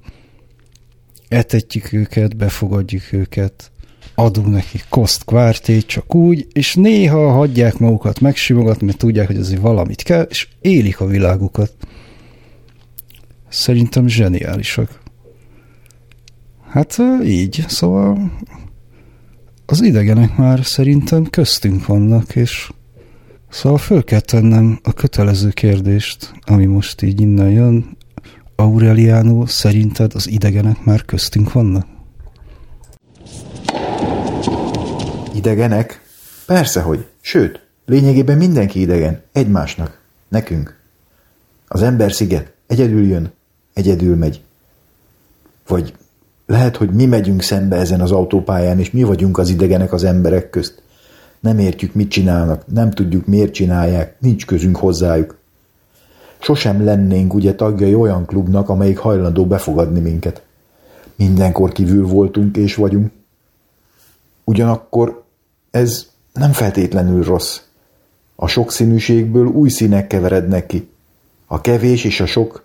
[1.29, 3.71] Etetjük őket, befogadjuk őket,
[4.19, 9.61] adunk nekik koszt kvártét csak úgy, és néha hagyják magukat megsimogatni, mert tudják, hogy azért
[9.61, 11.73] valamit kell, és élik a világukat.
[13.49, 15.01] Szerintem zseniálisak.
[16.69, 18.33] Hát így, szóval
[19.67, 22.71] az idegenek már szerintem köztünk vannak, és
[23.49, 27.97] szóval föl kell tennem a kötelező kérdést, ami most így innen jön.
[28.57, 31.98] Aureliano, szerinted az idegenek már köztünk vannak?
[35.39, 36.03] Idegenek?
[36.47, 37.07] Persze, hogy.
[37.21, 39.23] Sőt, lényegében mindenki idegen.
[39.33, 40.01] Egymásnak.
[40.29, 40.77] Nekünk.
[41.69, 42.53] Az ember sziget.
[42.67, 43.33] Egyedül jön.
[43.75, 44.43] Egyedül megy.
[45.67, 45.95] Vagy
[46.47, 50.51] lehet, hogy mi megyünk szembe ezen az autópályán, és mi vagyunk az idegenek az emberek
[50.51, 50.83] közt.
[51.41, 55.39] Nem értjük, mit csinálnak, nem tudjuk, miért csinálják, nincs közünk hozzájuk.
[56.39, 60.43] Sosem lennénk ugye tagjai olyan klubnak, amelyik hajlandó befogadni minket.
[61.17, 63.11] Mindenkor kívül voltunk és vagyunk.
[64.45, 65.27] Ugyanakkor
[65.71, 67.61] ez nem feltétlenül rossz.
[68.37, 70.89] A sokszínűségből új színek keverednek ki.
[71.47, 72.65] A kevés és a sok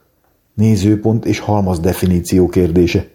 [0.53, 3.07] nézőpont és halmaz definíció kérdése.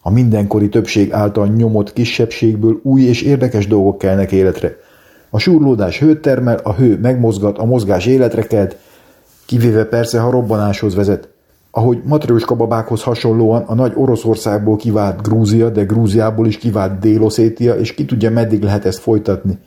[0.00, 4.76] A mindenkori többség által nyomott kisebbségből új és érdekes dolgok kelnek életre.
[5.30, 8.76] A súrlódás hőt termel, a hő megmozgat, a mozgás életre kelt,
[9.46, 11.28] kivéve persze, ha robbanáshoz vezet.
[11.74, 17.94] Ahogy matrőska babákhoz hasonlóan a nagy Oroszországból kivált Grúzia, de Grúziából is kivált Déloszétia, és
[17.94, 19.58] ki tudja, meddig lehet ezt folytatni.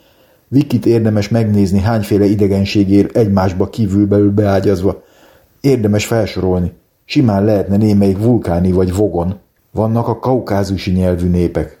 [0.48, 5.02] Vikit érdemes megnézni hányféle idegenségért egymásba kívülbelül beágyazva.
[5.60, 6.72] Érdemes felsorolni.
[7.04, 9.38] Simán lehetne némelyik vulkáni vagy vogon.
[9.70, 11.80] Vannak a kaukázusi nyelvű népek.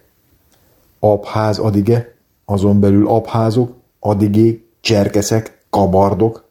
[0.98, 2.14] Abház adige,
[2.44, 6.48] azon belül abházok, adigék, cserkeszek, kabardok,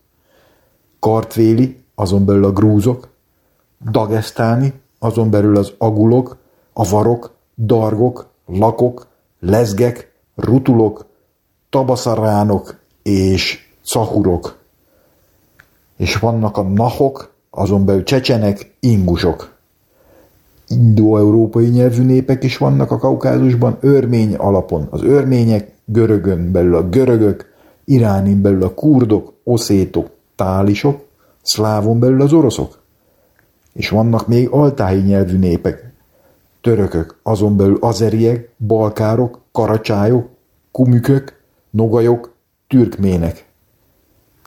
[1.00, 3.14] kartvéli, azon belül a grúzok,
[3.92, 6.38] dagesztáni, azon belül az agulok,
[6.74, 9.08] avarok, dargok, lakok,
[9.40, 11.06] lezgek, rutulok,
[11.70, 14.58] tabaszaránok és cahurok.
[15.98, 19.56] És vannak a nahok, azon belül csecsenek, ingusok
[20.68, 27.54] indo-európai nyelvű népek is vannak a kaukázusban, örmény alapon az örmények, görögön belül a görögök,
[27.86, 31.06] iránin belül a kurdok, oszétok, tálisok,
[31.42, 32.84] szlávon belül az oroszok.
[33.76, 35.94] És vannak még altáhi nyelvű népek,
[36.62, 40.30] törökök, azon belül azeriek, balkárok, karacsályok,
[40.72, 42.34] kumükök, nogajok,
[42.68, 43.46] türkmének.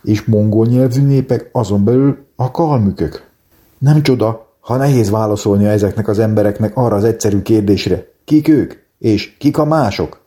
[0.03, 3.31] És mongol nyelvű népek, azon belül a kalmükök.
[3.79, 9.37] Nem csoda, ha nehéz válaszolnia ezeknek az embereknek arra az egyszerű kérdésre, kik ők, és
[9.37, 10.24] kik a mások?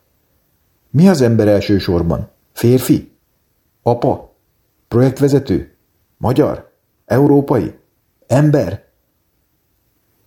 [0.89, 2.30] Mi az ember elsősorban?
[2.54, 3.12] Férfi?
[3.84, 4.36] Apa?
[4.88, 5.76] Projektvezető?
[6.18, 6.72] Magyar?
[7.06, 7.74] Európai?
[8.28, 8.89] Ember?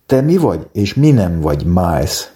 [0.05, 2.31] Te mi vagy, és mi nem vagy, Miles?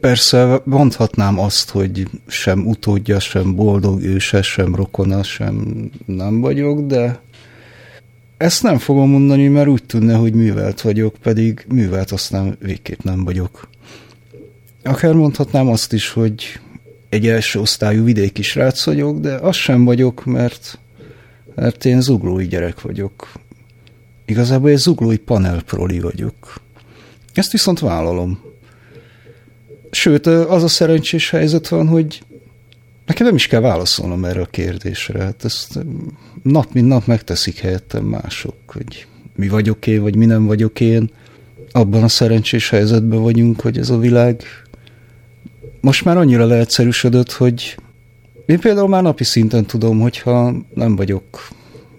[0.00, 7.20] Persze mondhatnám azt, hogy sem utódja, sem boldog őse, sem rokona, sem nem vagyok, de
[8.36, 13.24] ezt nem fogom mondani, mert úgy tűnne, hogy művelt vagyok, pedig művelt aztán végképp nem
[13.24, 13.68] vagyok.
[14.82, 16.60] Akár mondhatnám azt is, hogy
[17.08, 20.78] egy első osztályú vidéki srác vagyok, de azt sem vagyok, mert,
[21.54, 23.44] mert én zuglói gyerek vagyok.
[24.26, 26.60] Igazából egy zuglói panelproli vagyok.
[27.34, 28.40] Ezt viszont vállalom.
[29.90, 32.22] Sőt, az a szerencsés helyzet van, hogy
[33.06, 35.22] nekem nem is kell válaszolnom erre a kérdésre.
[35.22, 35.78] Hát ezt
[36.42, 39.06] nap mint nap megteszik helyettem mások, hogy
[39.36, 41.10] mi vagyok én, vagy mi nem vagyok én.
[41.72, 44.42] Abban a szerencsés helyzetben vagyunk, hogy ez a világ
[45.80, 47.76] most már annyira leegyszerűsödött, hogy
[48.46, 51.48] én például már napi szinten tudom, hogyha nem vagyok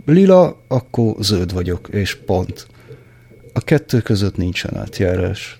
[0.07, 2.67] lila, akkor zöld vagyok, és pont.
[3.53, 5.57] A kettő között nincsen átjárás.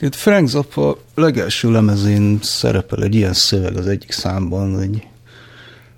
[0.00, 5.06] Itt Frank Zappa legelső lemezén szerepel egy ilyen szöveg az egyik számban, hogy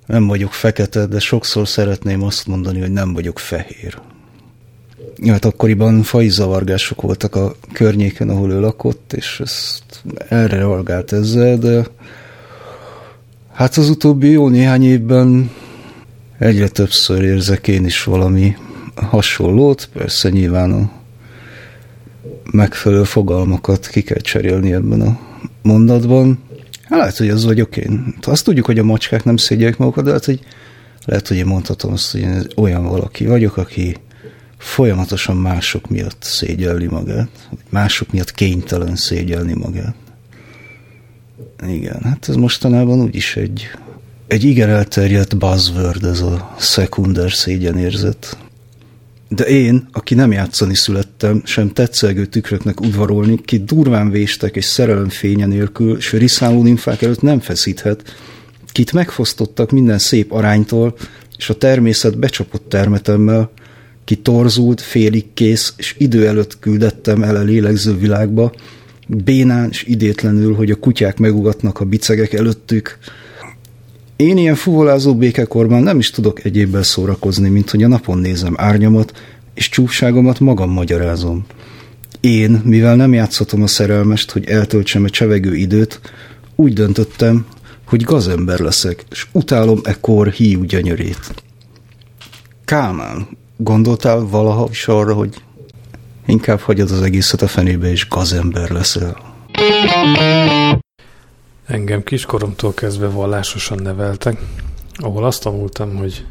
[0.07, 4.01] nem vagyok fekete, de sokszor szeretném azt mondani, hogy nem vagyok fehér.
[5.27, 9.83] Hát akkoriban fai zavargások voltak a környéken, ahol ő lakott, és ezt
[10.29, 11.87] erre reagált ezzel, de
[13.53, 15.51] hát az utóbbi jó néhány évben
[16.43, 18.57] egyre többször érzek én is valami
[18.95, 20.91] hasonlót, persze nyilván a
[22.51, 25.19] megfelelő fogalmakat ki kell cserélni ebben a
[25.63, 26.39] mondatban.
[26.83, 28.15] Hát lehet, hogy az vagyok én.
[28.21, 30.41] Azt tudjuk, hogy a macskák nem szégyelik magukat, de lehet, hogy,
[31.05, 33.97] lehet, hogy én mondhatom azt, hogy én olyan valaki vagyok, aki
[34.59, 39.95] folyamatosan mások miatt szégyelli magát, mások miatt kénytelen szégyelni magát.
[41.69, 43.71] Igen, hát ez mostanában úgyis egy,
[44.27, 48.37] egy igen elterjedt buzzword, ez a szekunder szégyenérzet.
[49.29, 55.09] De én, aki nem játszani születtem, sem tetszelgő tükröknek udvarolni, ki durván véstek és szerelem
[55.09, 58.03] fénye nélkül, s riszáló nymfák előtt nem feszíthet,
[58.73, 60.95] kit megfosztottak minden szép aránytól,
[61.37, 63.51] és a természet becsapott termetemmel,
[64.05, 68.53] ki torzult, félig kész, és idő előtt küldettem el a lélegző világba,
[69.07, 72.99] bénán és idétlenül, hogy a kutyák megugatnak a bicegek előttük,
[74.23, 79.13] én ilyen fuvolázó békekorban nem is tudok egyébben szórakozni, mint hogy a napon nézem árnyamat,
[79.55, 81.45] és csúfságomat magam magyarázom.
[82.21, 86.01] Én, mivel nem játszhatom a szerelmest, hogy eltöltsem a csevegő időt,
[86.57, 87.47] úgy döntöttem,
[87.87, 91.43] hogy gazember leszek, és utálom kor híú gyönyörét.
[92.65, 95.35] Kálmán, gondoltál valaha is arra, hogy
[96.27, 99.17] inkább hagyod az egészet a fenébe, és gazember leszel?
[101.73, 104.41] Engem kiskoromtól kezdve vallásosan neveltek,
[104.95, 106.27] ahol azt tanultam, hogy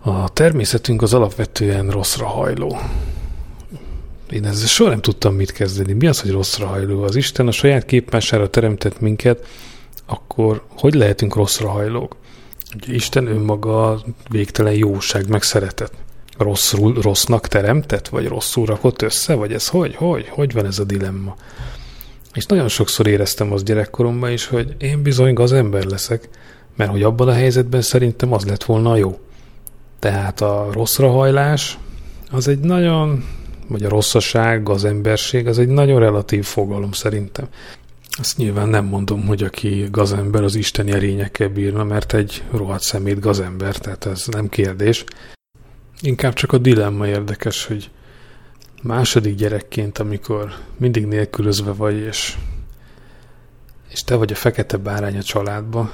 [0.00, 2.78] a természetünk az alapvetően rosszra hajló.
[4.30, 5.92] Én ezzel soha nem tudtam mit kezdeni.
[5.92, 7.02] Mi az, hogy rosszra hajló?
[7.02, 9.46] Az Isten a saját képmására teremtett minket,
[10.06, 12.16] akkor hogy lehetünk rosszra hajlók?
[12.74, 15.92] Ugye Isten önmaga végtelen jóság, meg szeretet.
[16.38, 19.94] Rosszul, rossznak teremtett, vagy rosszul rakott össze, vagy ez hogy?
[19.94, 20.28] Hogy?
[20.28, 21.36] Hogy van ez a dilemma?
[22.38, 26.28] És nagyon sokszor éreztem az gyerekkoromban is, hogy én bizony ember leszek,
[26.76, 29.18] mert hogy abban a helyzetben szerintem az lett volna jó.
[29.98, 31.78] Tehát a rosszrahajlás
[32.30, 33.24] az egy nagyon,
[33.68, 37.48] vagy a rosszaság, az emberség, az egy nagyon relatív fogalom szerintem.
[38.18, 43.20] Azt nyilván nem mondom, hogy aki gazember, az isteni erényekkel bírna, mert egy rohadt szemét
[43.20, 45.04] gazember, tehát ez nem kérdés.
[46.00, 47.90] Inkább csak a dilemma érdekes, hogy
[48.82, 52.36] második gyerekként, amikor mindig nélkülözve vagy, és,
[53.88, 55.92] és te vagy a fekete bárány a családba,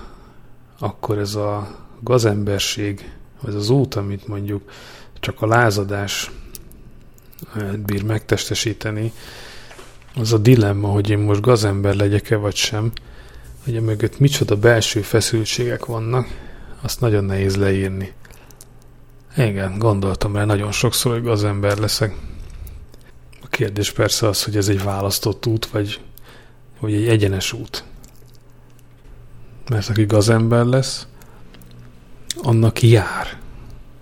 [0.79, 3.11] akkor ez a gazemberség,
[3.47, 4.71] ez az út, amit mondjuk
[5.21, 6.31] csak a lázadás
[7.55, 9.13] eh, bír megtestesíteni,
[10.17, 12.93] az a dilemma, hogy én most gazember legyek-e vagy sem,
[13.65, 16.27] hogy mögött micsoda belső feszültségek vannak,
[16.81, 18.13] azt nagyon nehéz leírni.
[19.37, 22.15] Igen, gondoltam rá nagyon sokszor, hogy gazember leszek.
[23.55, 26.01] Kérdés persze az, hogy ez egy választott út, vagy,
[26.81, 27.85] vagy egy egyenes út.
[29.71, 31.07] Mert aki gazember lesz,
[32.43, 33.39] annak jár.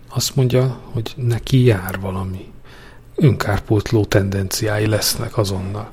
[0.08, 2.52] Azt mondja, hogy neki jár valami.
[3.16, 5.90] Önkárpótló tendenciái lesznek azonnal.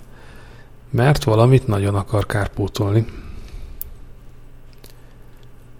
[0.90, 3.06] Mert valamit nagyon akar kárpótolni.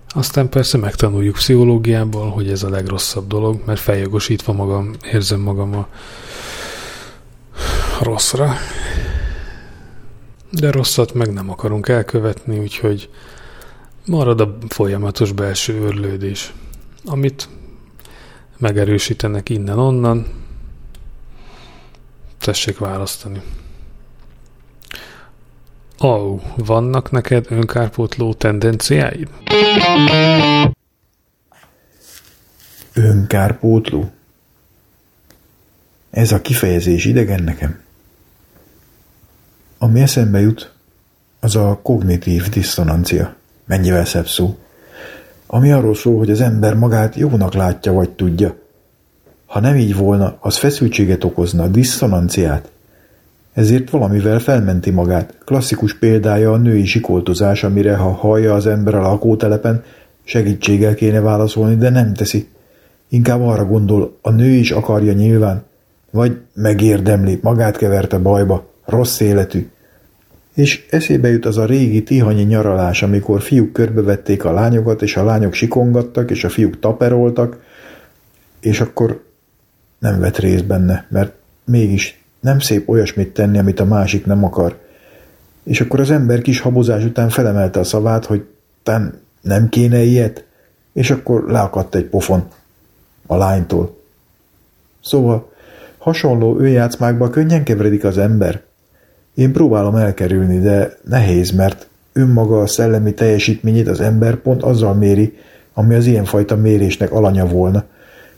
[0.08, 5.88] Aztán persze megtanuljuk pszichológiából, hogy ez a legrosszabb dolog, mert feljogosítva magam, érzem magam a
[8.02, 8.54] rosszra.
[10.52, 13.10] De rosszat meg nem akarunk elkövetni, úgyhogy
[14.06, 16.54] marad a folyamatos belső örlődés.
[17.06, 17.50] amit
[18.58, 20.28] megerősítenek innen-onnan.
[22.38, 23.42] Tessék választani.
[25.98, 29.28] Au, vannak neked önkárpótló tendenciáid?
[32.94, 34.12] Önkárpótló?
[36.10, 37.80] Ez a kifejezés idegen nekem.
[39.82, 40.74] Ami eszembe jut,
[41.40, 43.36] az a kognitív diszonancia.
[43.66, 44.58] Mennyivel szebb szó.
[45.48, 48.56] Ami arról szól, hogy az ember magát jónak látja vagy tudja.
[49.46, 52.72] Ha nem így volna, az feszültséget okozna, diszonanciát.
[53.54, 55.38] Ezért valamivel felmenti magát.
[55.46, 59.84] Klasszikus példája a női sikoltozás, amire ha hallja az ember a lakótelepen,
[60.24, 62.48] segítséggel kéne válaszolni, de nem teszi.
[63.10, 65.64] Inkább arra gondol, a nő is akarja nyilván,
[66.12, 69.70] vagy megérdemli, magát keverte bajba, rossz életű.
[70.54, 75.24] És eszébe jut az a régi tihanyi nyaralás, amikor fiúk körbevették a lányokat, és a
[75.24, 77.58] lányok sikongattak, és a fiúk taperoltak,
[78.60, 79.24] és akkor
[80.00, 81.34] nem vett részt benne, mert
[81.66, 84.78] mégis nem szép olyasmit tenni, amit a másik nem akar.
[85.64, 88.46] És akkor az ember kis habozás után felemelte a szavát, hogy
[88.84, 90.46] tán nem kéne ilyet,
[90.94, 92.48] és akkor leakadt egy pofon
[93.26, 93.98] a lánytól.
[95.04, 95.52] Szóval
[95.98, 98.62] hasonló önjátszmákba könnyen keveredik az ember.
[99.40, 105.38] Én próbálom elkerülni, de nehéz, mert önmaga a szellemi teljesítményét az ember pont azzal méri,
[105.74, 107.84] ami az ilyenfajta mérésnek alanya volna,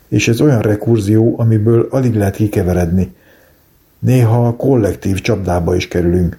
[0.08, 3.14] és ez olyan rekurzió, amiből alig lehet kikeveredni.
[3.98, 6.38] Néha a kollektív csapdába is kerülünk.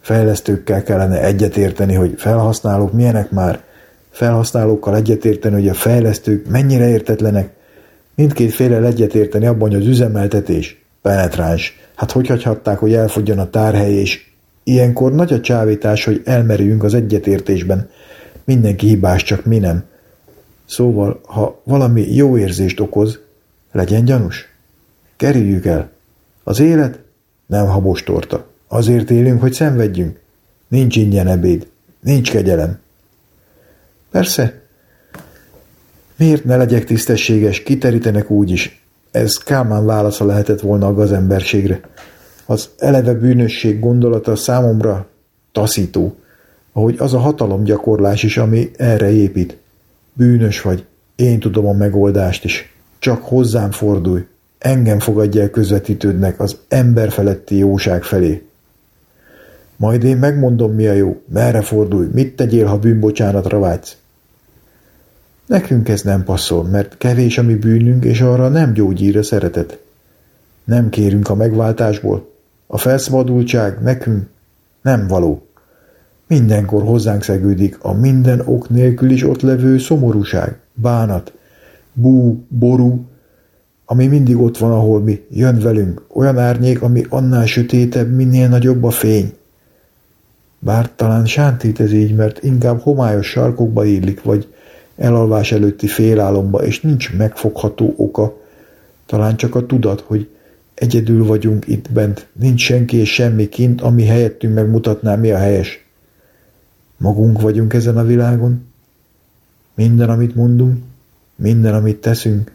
[0.00, 3.60] Fejlesztőkkel kellene egyetérteni, hogy felhasználók milyenek már,
[4.10, 7.50] felhasználókkal egyetérteni, hogy a fejlesztők mennyire értetlenek,
[8.14, 11.78] mindkét féle egyetérteni abban, hogy az üzemeltetés penetráns.
[12.00, 14.26] Hát hogy hagyhatták, hogy elfogjon a tárhely, és
[14.64, 17.90] ilyenkor nagy a csávítás, hogy elmerüljünk az egyetértésben.
[18.44, 19.84] Mindenki hibás, csak mi nem.
[20.66, 23.18] Szóval, ha valami jó érzést okoz,
[23.72, 24.48] legyen gyanús.
[25.16, 25.90] Kerüljük el.
[26.44, 26.98] Az élet
[27.46, 28.46] nem habos torta.
[28.68, 30.20] Azért élünk, hogy szenvedjünk.
[30.68, 31.66] Nincs ingyen ebéd.
[32.00, 32.78] Nincs kegyelem.
[34.10, 34.62] Persze.
[36.16, 38.79] Miért ne legyek tisztességes, kiterítenek úgy is.
[39.10, 41.80] Ez Kálmán válasza lehetett volna a gazemberségre.
[42.46, 45.06] Az eleve bűnösség gondolata számomra
[45.52, 46.16] taszító,
[46.72, 49.56] ahogy az a hatalomgyakorlás is, ami erre épít.
[50.12, 50.84] Bűnös vagy,
[51.16, 52.74] én tudom a megoldást is.
[52.98, 54.26] Csak hozzám fordulj,
[54.58, 58.42] engem fogadj el közvetítődnek az ember feletti jóság felé.
[59.76, 63.96] Majd én megmondom, mi a jó, merre fordulj, mit tegyél, ha bűnbocsánatra vágysz.
[65.50, 69.78] Nekünk ez nem passzol, mert kevés a mi bűnünk, és arra nem gyógyír a szeretet.
[70.64, 72.28] Nem kérünk a megváltásból.
[72.66, 74.26] A felszabadultság nekünk
[74.82, 75.46] nem való.
[76.26, 81.32] Mindenkor hozzánk szegődik a minden ok nélkül is ott levő szomorúság, bánat,
[81.92, 83.04] bú, ború,
[83.84, 88.84] ami mindig ott van, ahol mi, jön velünk, olyan árnyék, ami annál sötétebb, minél nagyobb
[88.84, 89.34] a fény.
[90.58, 94.48] Bár talán sántít ez így, mert inkább homályos sarkokba illik, vagy
[95.00, 98.36] elalvás előtti félálomba, és nincs megfogható oka,
[99.06, 100.28] talán csak a tudat, hogy
[100.74, 105.86] egyedül vagyunk itt bent, nincs senki és semmi kint, ami helyettünk megmutatná, mi a helyes.
[106.96, 108.66] Magunk vagyunk ezen a világon.
[109.74, 110.82] Minden, amit mondunk,
[111.36, 112.52] minden, amit teszünk,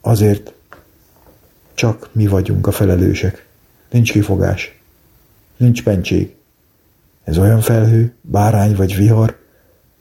[0.00, 0.52] azért
[1.74, 3.46] csak mi vagyunk a felelősek.
[3.90, 4.80] Nincs kifogás.
[5.56, 6.34] Nincs pentség.
[7.24, 9.36] Ez olyan felhő, bárány vagy vihar,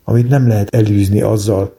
[0.10, 1.78] amit nem lehet elűzni azzal,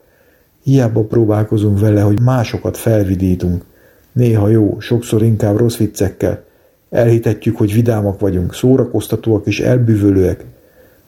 [0.63, 3.63] hiába próbálkozunk vele, hogy másokat felvidítunk,
[4.11, 6.43] néha jó, sokszor inkább rossz viccekkel,
[6.89, 10.45] elhitetjük, hogy vidámak vagyunk, szórakoztatóak és elbűvölőek,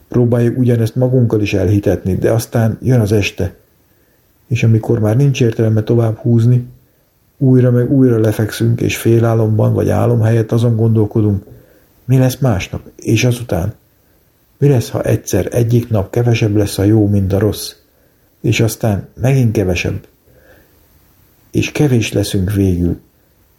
[0.07, 3.53] próbáljuk ugyanezt magunkkal is elhitetni, de aztán jön az este,
[4.47, 6.67] és amikor már nincs értelme tovább húzni,
[7.37, 11.43] újra meg újra lefekszünk, és félálomban vagy álom helyett azon gondolkodunk,
[12.05, 13.73] mi lesz másnap, és azután.
[14.61, 17.75] Mi lesz, ha egyszer egyik nap kevesebb lesz a jó, mint a rossz,
[18.41, 20.07] és aztán megint kevesebb,
[21.51, 22.99] és kevés leszünk végül.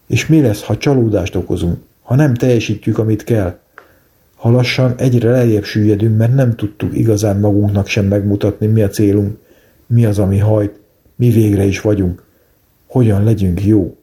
[0.06, 3.58] És mi lesz, ha csalódást okozunk, ha nem teljesítjük, amit kell?
[4.34, 9.38] Ha lassan egyre lejjebb süllyedünk, mert nem tudtuk igazán magunknak sem megmutatni, mi a célunk,
[9.86, 10.80] mi az, ami hajt,
[11.16, 12.22] mi végre is vagyunk,
[12.86, 13.96] hogyan legyünk jó.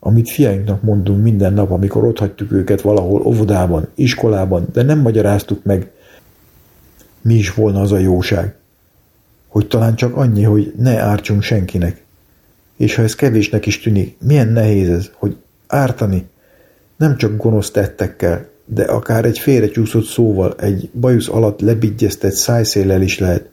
[0.00, 5.64] Amit fiainknak mondunk minden nap, amikor ott hagytuk őket valahol óvodában, iskolában, de nem magyaráztuk
[5.64, 5.90] meg,
[7.22, 8.54] mi is volna az a jóság.
[9.48, 12.04] Hogy talán csak annyi, hogy ne ártsunk senkinek.
[12.76, 16.28] És ha ez kevésnek is tűnik, milyen nehéz ez, hogy ártani,
[16.96, 23.18] nem csak gonosz tettekkel, de akár egy félrecsúszott szóval, egy bajusz alatt lebigyeztett szájszéllel is
[23.18, 23.48] lehet.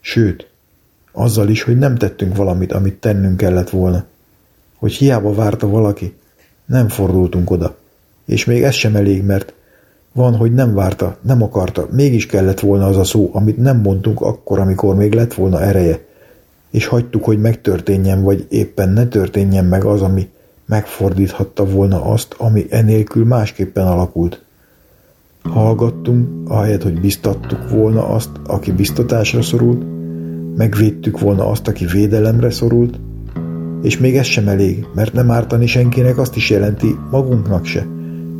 [0.00, 0.50] Sőt,
[1.12, 4.04] Azzal is, hogy nem tettünk valamit, amit tennünk kellett volna.
[4.76, 6.14] Hogy hiába várta valaki,
[6.66, 7.76] nem fordultunk oda.
[8.26, 9.52] És még ez sem elég, mert
[10.12, 14.20] van, hogy nem várta, nem akarta, mégis kellett volna az a szó, amit nem mondtunk
[14.20, 16.04] akkor, amikor még lett volna ereje.
[16.70, 20.28] És hagytuk, hogy megtörténjen, vagy éppen ne történjen meg az, ami
[20.66, 24.44] megfordíthatta volna azt, ami enélkül másképpen alakult.
[25.42, 29.82] Hallgattunk, ahelyett, hogy biztattuk volna azt, aki biztatásra szorult,
[30.56, 33.00] megvédtük volna azt, aki védelemre szorult,
[33.82, 37.86] és még ez sem elég, mert nem ártani senkinek azt is jelenti magunknak se,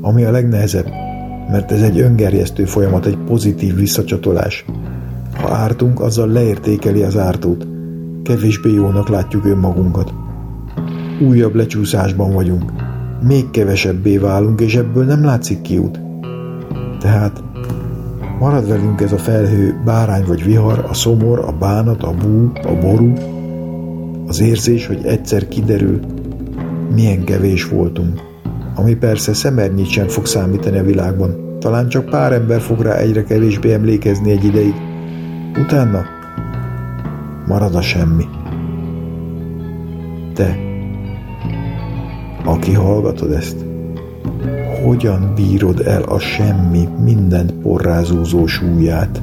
[0.00, 1.09] ami a legnehezebb,
[1.50, 4.64] mert ez egy öngerjesztő folyamat, egy pozitív visszacsatolás.
[5.40, 7.66] Ha ártunk, azzal leértékeli az ártót,
[8.22, 10.12] kevésbé jónak látjuk önmagunkat.
[11.28, 12.72] Újabb lecsúszásban vagyunk,
[13.26, 16.00] még kevesebbé válunk, és ebből nem látszik kiút.
[17.00, 17.42] Tehát
[18.38, 22.78] marad velünk ez a felhő, bárány vagy vihar, a szomor, a bánat, a bú, a
[22.80, 23.12] ború,
[24.26, 26.00] az érzés, hogy egyszer kiderül,
[26.94, 28.29] milyen kevés voltunk.
[28.80, 31.58] Ami persze szemernyit sem fog számítani a világban.
[31.58, 34.74] Talán csak pár ember fog rá egyre kevésbé emlékezni egy ideig.
[35.58, 36.04] Utána
[37.46, 38.24] marad a semmi.
[40.34, 40.56] Te,
[42.44, 43.56] aki hallgatod ezt,
[44.84, 49.22] hogyan bírod el a semmi mindent porrázózó súlyát?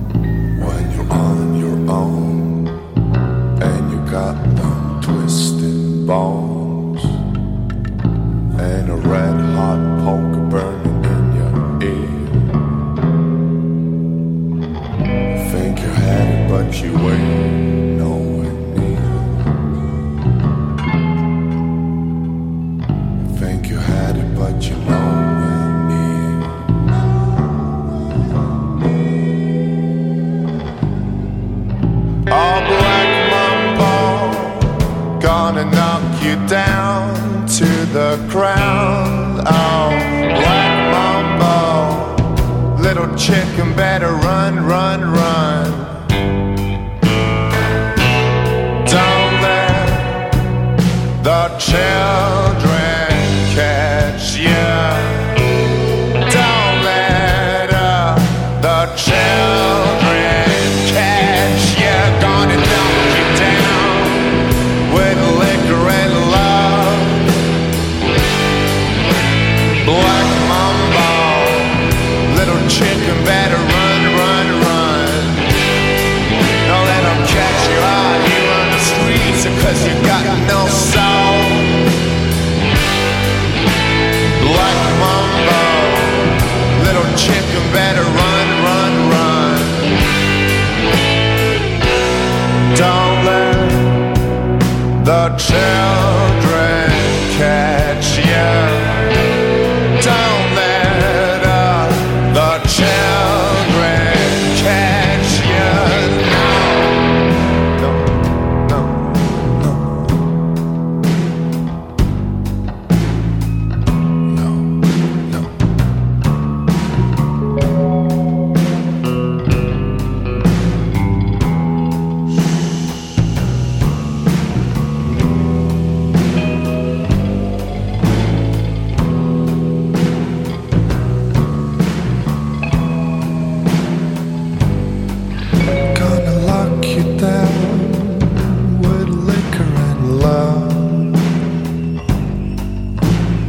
[137.18, 140.72] Down with liquor and love.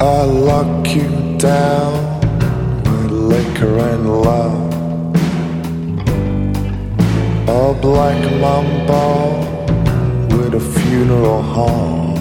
[0.01, 1.09] I'll lock you
[1.39, 2.21] down
[2.85, 4.75] with liquor and love.
[7.49, 9.07] A black mamba
[10.35, 12.18] with a funeral home.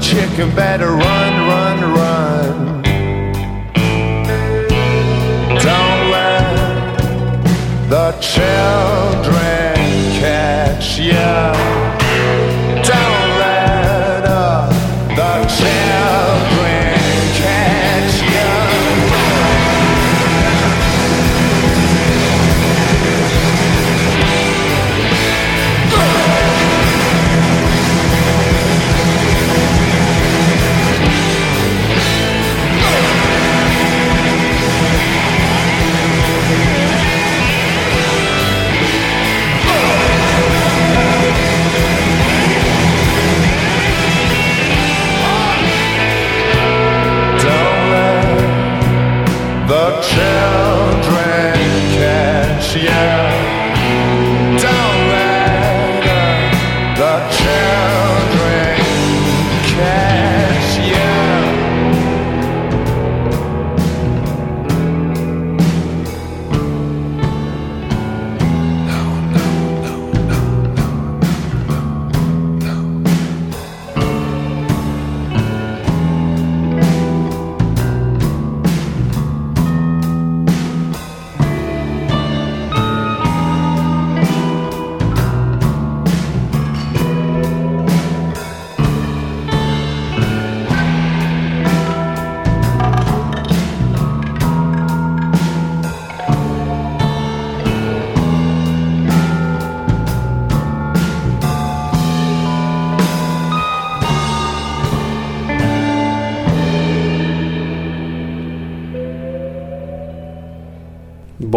[0.00, 2.82] Chicken better run, run, run.
[5.62, 6.98] Don't let
[7.88, 9.74] the children
[10.20, 11.79] catch you.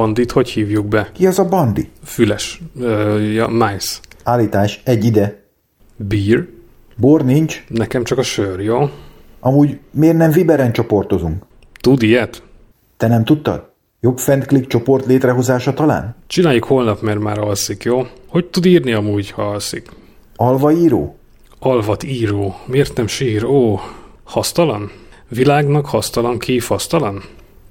[0.04, 1.10] Bandit hogy hívjuk be?
[1.14, 1.89] Ki az a bandi?
[2.04, 2.62] Füles.
[2.80, 3.99] Ö, ja, Mice.
[4.24, 5.43] Állítás, egy ide.
[5.95, 6.47] Beer?
[6.97, 7.64] Bor nincs.
[7.68, 8.89] Nekem csak a sör, jó?
[9.39, 11.43] Amúgy miért nem Viberen csoportozunk?
[11.82, 12.43] Tud ilyet?
[12.97, 13.72] Te nem tudtad?
[13.99, 16.16] Jobb fentklik csoport létrehozása talán?
[16.28, 18.08] Csináljuk holnap, mert már alszik, jó?
[18.28, 19.89] Hogy tud írni amúgy, ha alszik?
[20.36, 21.18] Alva író?
[21.60, 22.56] Alvat író.
[22.66, 23.45] Miért nem sír?
[23.45, 23.80] Ó,
[24.24, 24.91] hasztalan?
[25.28, 27.24] Világnak hasztalan, kifasztalan?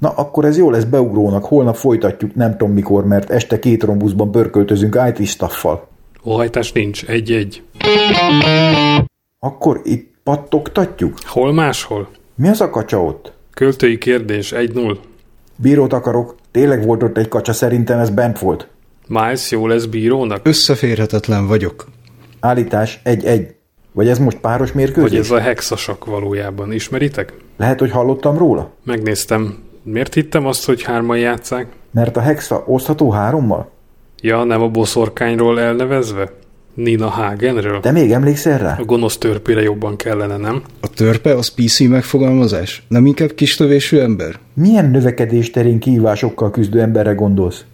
[0.03, 4.31] Na, akkor ez jó lesz beugrónak, holnap folytatjuk, nem tudom mikor, mert este két rombuszban
[4.31, 5.89] pörköltözünk IT staffal.
[6.25, 7.63] Óhajtás nincs, egy-egy.
[9.39, 11.19] Akkor itt pattogtatjuk?
[11.27, 12.09] Hol máshol?
[12.35, 13.33] Mi az a kacsa ott?
[13.55, 14.97] Költői kérdés, 1-0.
[15.57, 18.69] Bírót akarok, tényleg volt ott egy kacsa, szerintem ez bent volt.
[19.07, 20.41] Miles jó lesz bírónak?
[20.43, 21.87] Összeférhetetlen vagyok.
[22.41, 23.55] Állítás, egy-egy.
[23.93, 25.11] Vagy ez most páros mérkőzés?
[25.11, 27.35] Vagy ez a hexasak valójában, ismeritek?
[27.57, 28.71] Lehet, hogy hallottam róla?
[28.85, 29.62] Megnéztem.
[29.83, 31.67] Miért hittem azt, hogy hárman játszák?
[31.91, 33.71] Mert a hexa osztható hárommal?
[34.21, 36.33] Ja, nem a boszorkányról elnevezve?
[36.75, 37.81] Nina Hagenről?
[37.81, 38.77] Te még emlékszel rá?
[38.79, 40.63] A gonosz törpére jobban kellene, nem?
[40.81, 42.83] A törpe az PC megfogalmazás?
[42.89, 44.39] Nem inkább kistövésű ember?
[44.55, 47.65] Milyen növekedés terén kihívásokkal küzdő emberre gondolsz?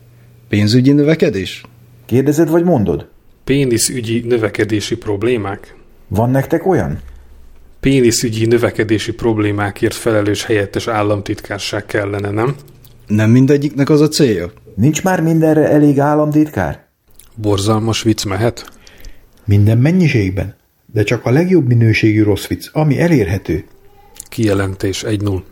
[0.48, 1.62] Pénzügyi növekedés?
[2.06, 3.08] Kérdezed vagy mondod?
[3.44, 5.76] Péniszügyi növekedési problémák?
[6.08, 6.98] Van nektek olyan?
[7.80, 12.56] Péniszügyi növekedési problémákért felelős helyettes államtitkárság kellene, nem?
[13.06, 14.52] Nem mindegyiknek az a célja?
[14.74, 16.86] Nincs már mindenre elég államtitkár?
[17.34, 18.70] Borzalmas vicc mehet?
[19.44, 20.56] Minden mennyiségben,
[20.92, 23.64] de csak a legjobb minőségű rossz vicc, ami elérhető.
[24.28, 25.42] Kijelentés 1-0.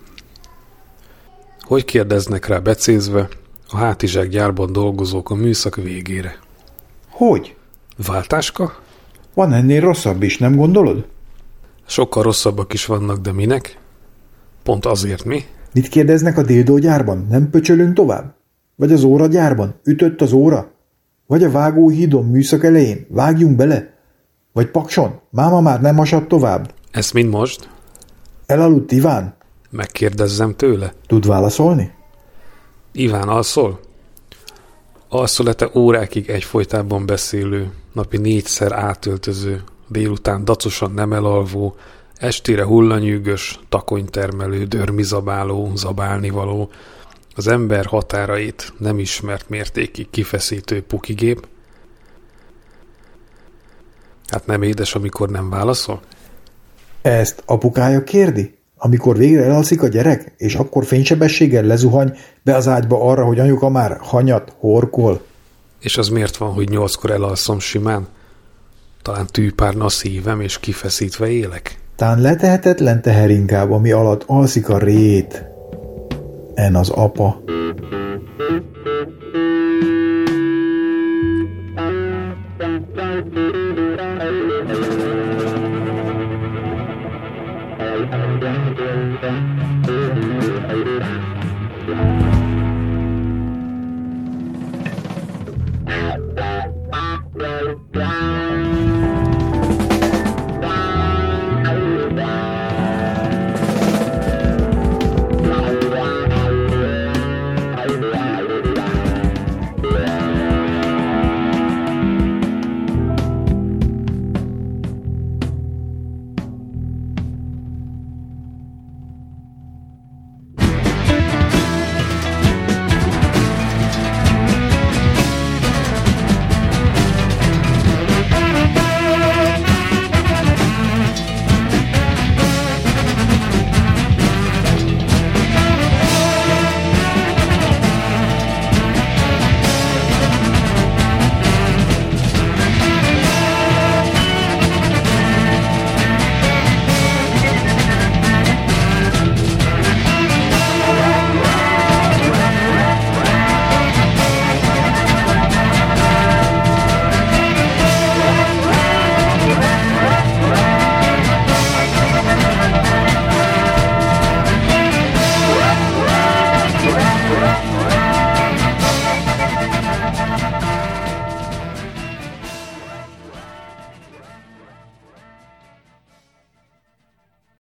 [1.61, 3.29] Hogy kérdeznek rá becézve
[3.69, 6.39] a hátizsák gyárban dolgozók a műszak végére?
[7.09, 7.55] Hogy?
[8.07, 8.83] Váltáska?
[9.35, 11.07] Van ennél rosszabb is, nem gondolod?
[11.87, 13.79] Sokkal rosszabbak is vannak, de minek?
[14.63, 15.45] Pont azért mi?
[15.73, 17.27] Mit kérdeznek a dildógyárban?
[17.31, 18.35] Nem pöcsölünk tovább?
[18.77, 19.81] Vagy az óragyárban?
[19.85, 20.71] Ütött az óra?
[21.27, 23.07] Vagy a vágóhídon műszak elején?
[23.09, 23.95] Vágjunk bele?
[24.53, 25.21] Vagy pakson?
[25.31, 26.75] Máma már nem hasadt tovább?
[26.91, 27.69] Ezt mind most?
[28.47, 29.37] Elaludt Iván?
[29.71, 30.93] Megkérdezzem tőle.
[31.07, 31.93] Tud válaszolni?
[32.93, 33.81] Iván alszol?
[35.09, 41.77] Alszol-e órákig egyfolytában beszélő, napi négyszer átöltöző, délután dacosan nem elalvó,
[42.17, 46.71] estére hullanyűgös, takonytermelő, dörmizabáló, zabálnivaló,
[47.35, 51.47] az ember határait nem ismert mértékig kifeszítő pukigép?
[54.27, 56.01] Hát nem édes, amikor nem válaszol?
[57.03, 58.55] Ezt apukája kérdi?
[58.77, 63.69] Amikor végre elalszik a gyerek, és akkor fénysebességgel lezuhany be az ágyba arra, hogy anyuka
[63.69, 65.25] már hanyat, horkol?
[65.81, 68.09] És az miért van, hogy nyolckor elalszom simán?
[69.07, 71.79] Talán tűpárna a szívem, és kifeszítve élek?
[71.97, 75.45] Tán letehetetlen teher inkább, ami alatt alszik a rét.
[76.55, 77.43] En az apa.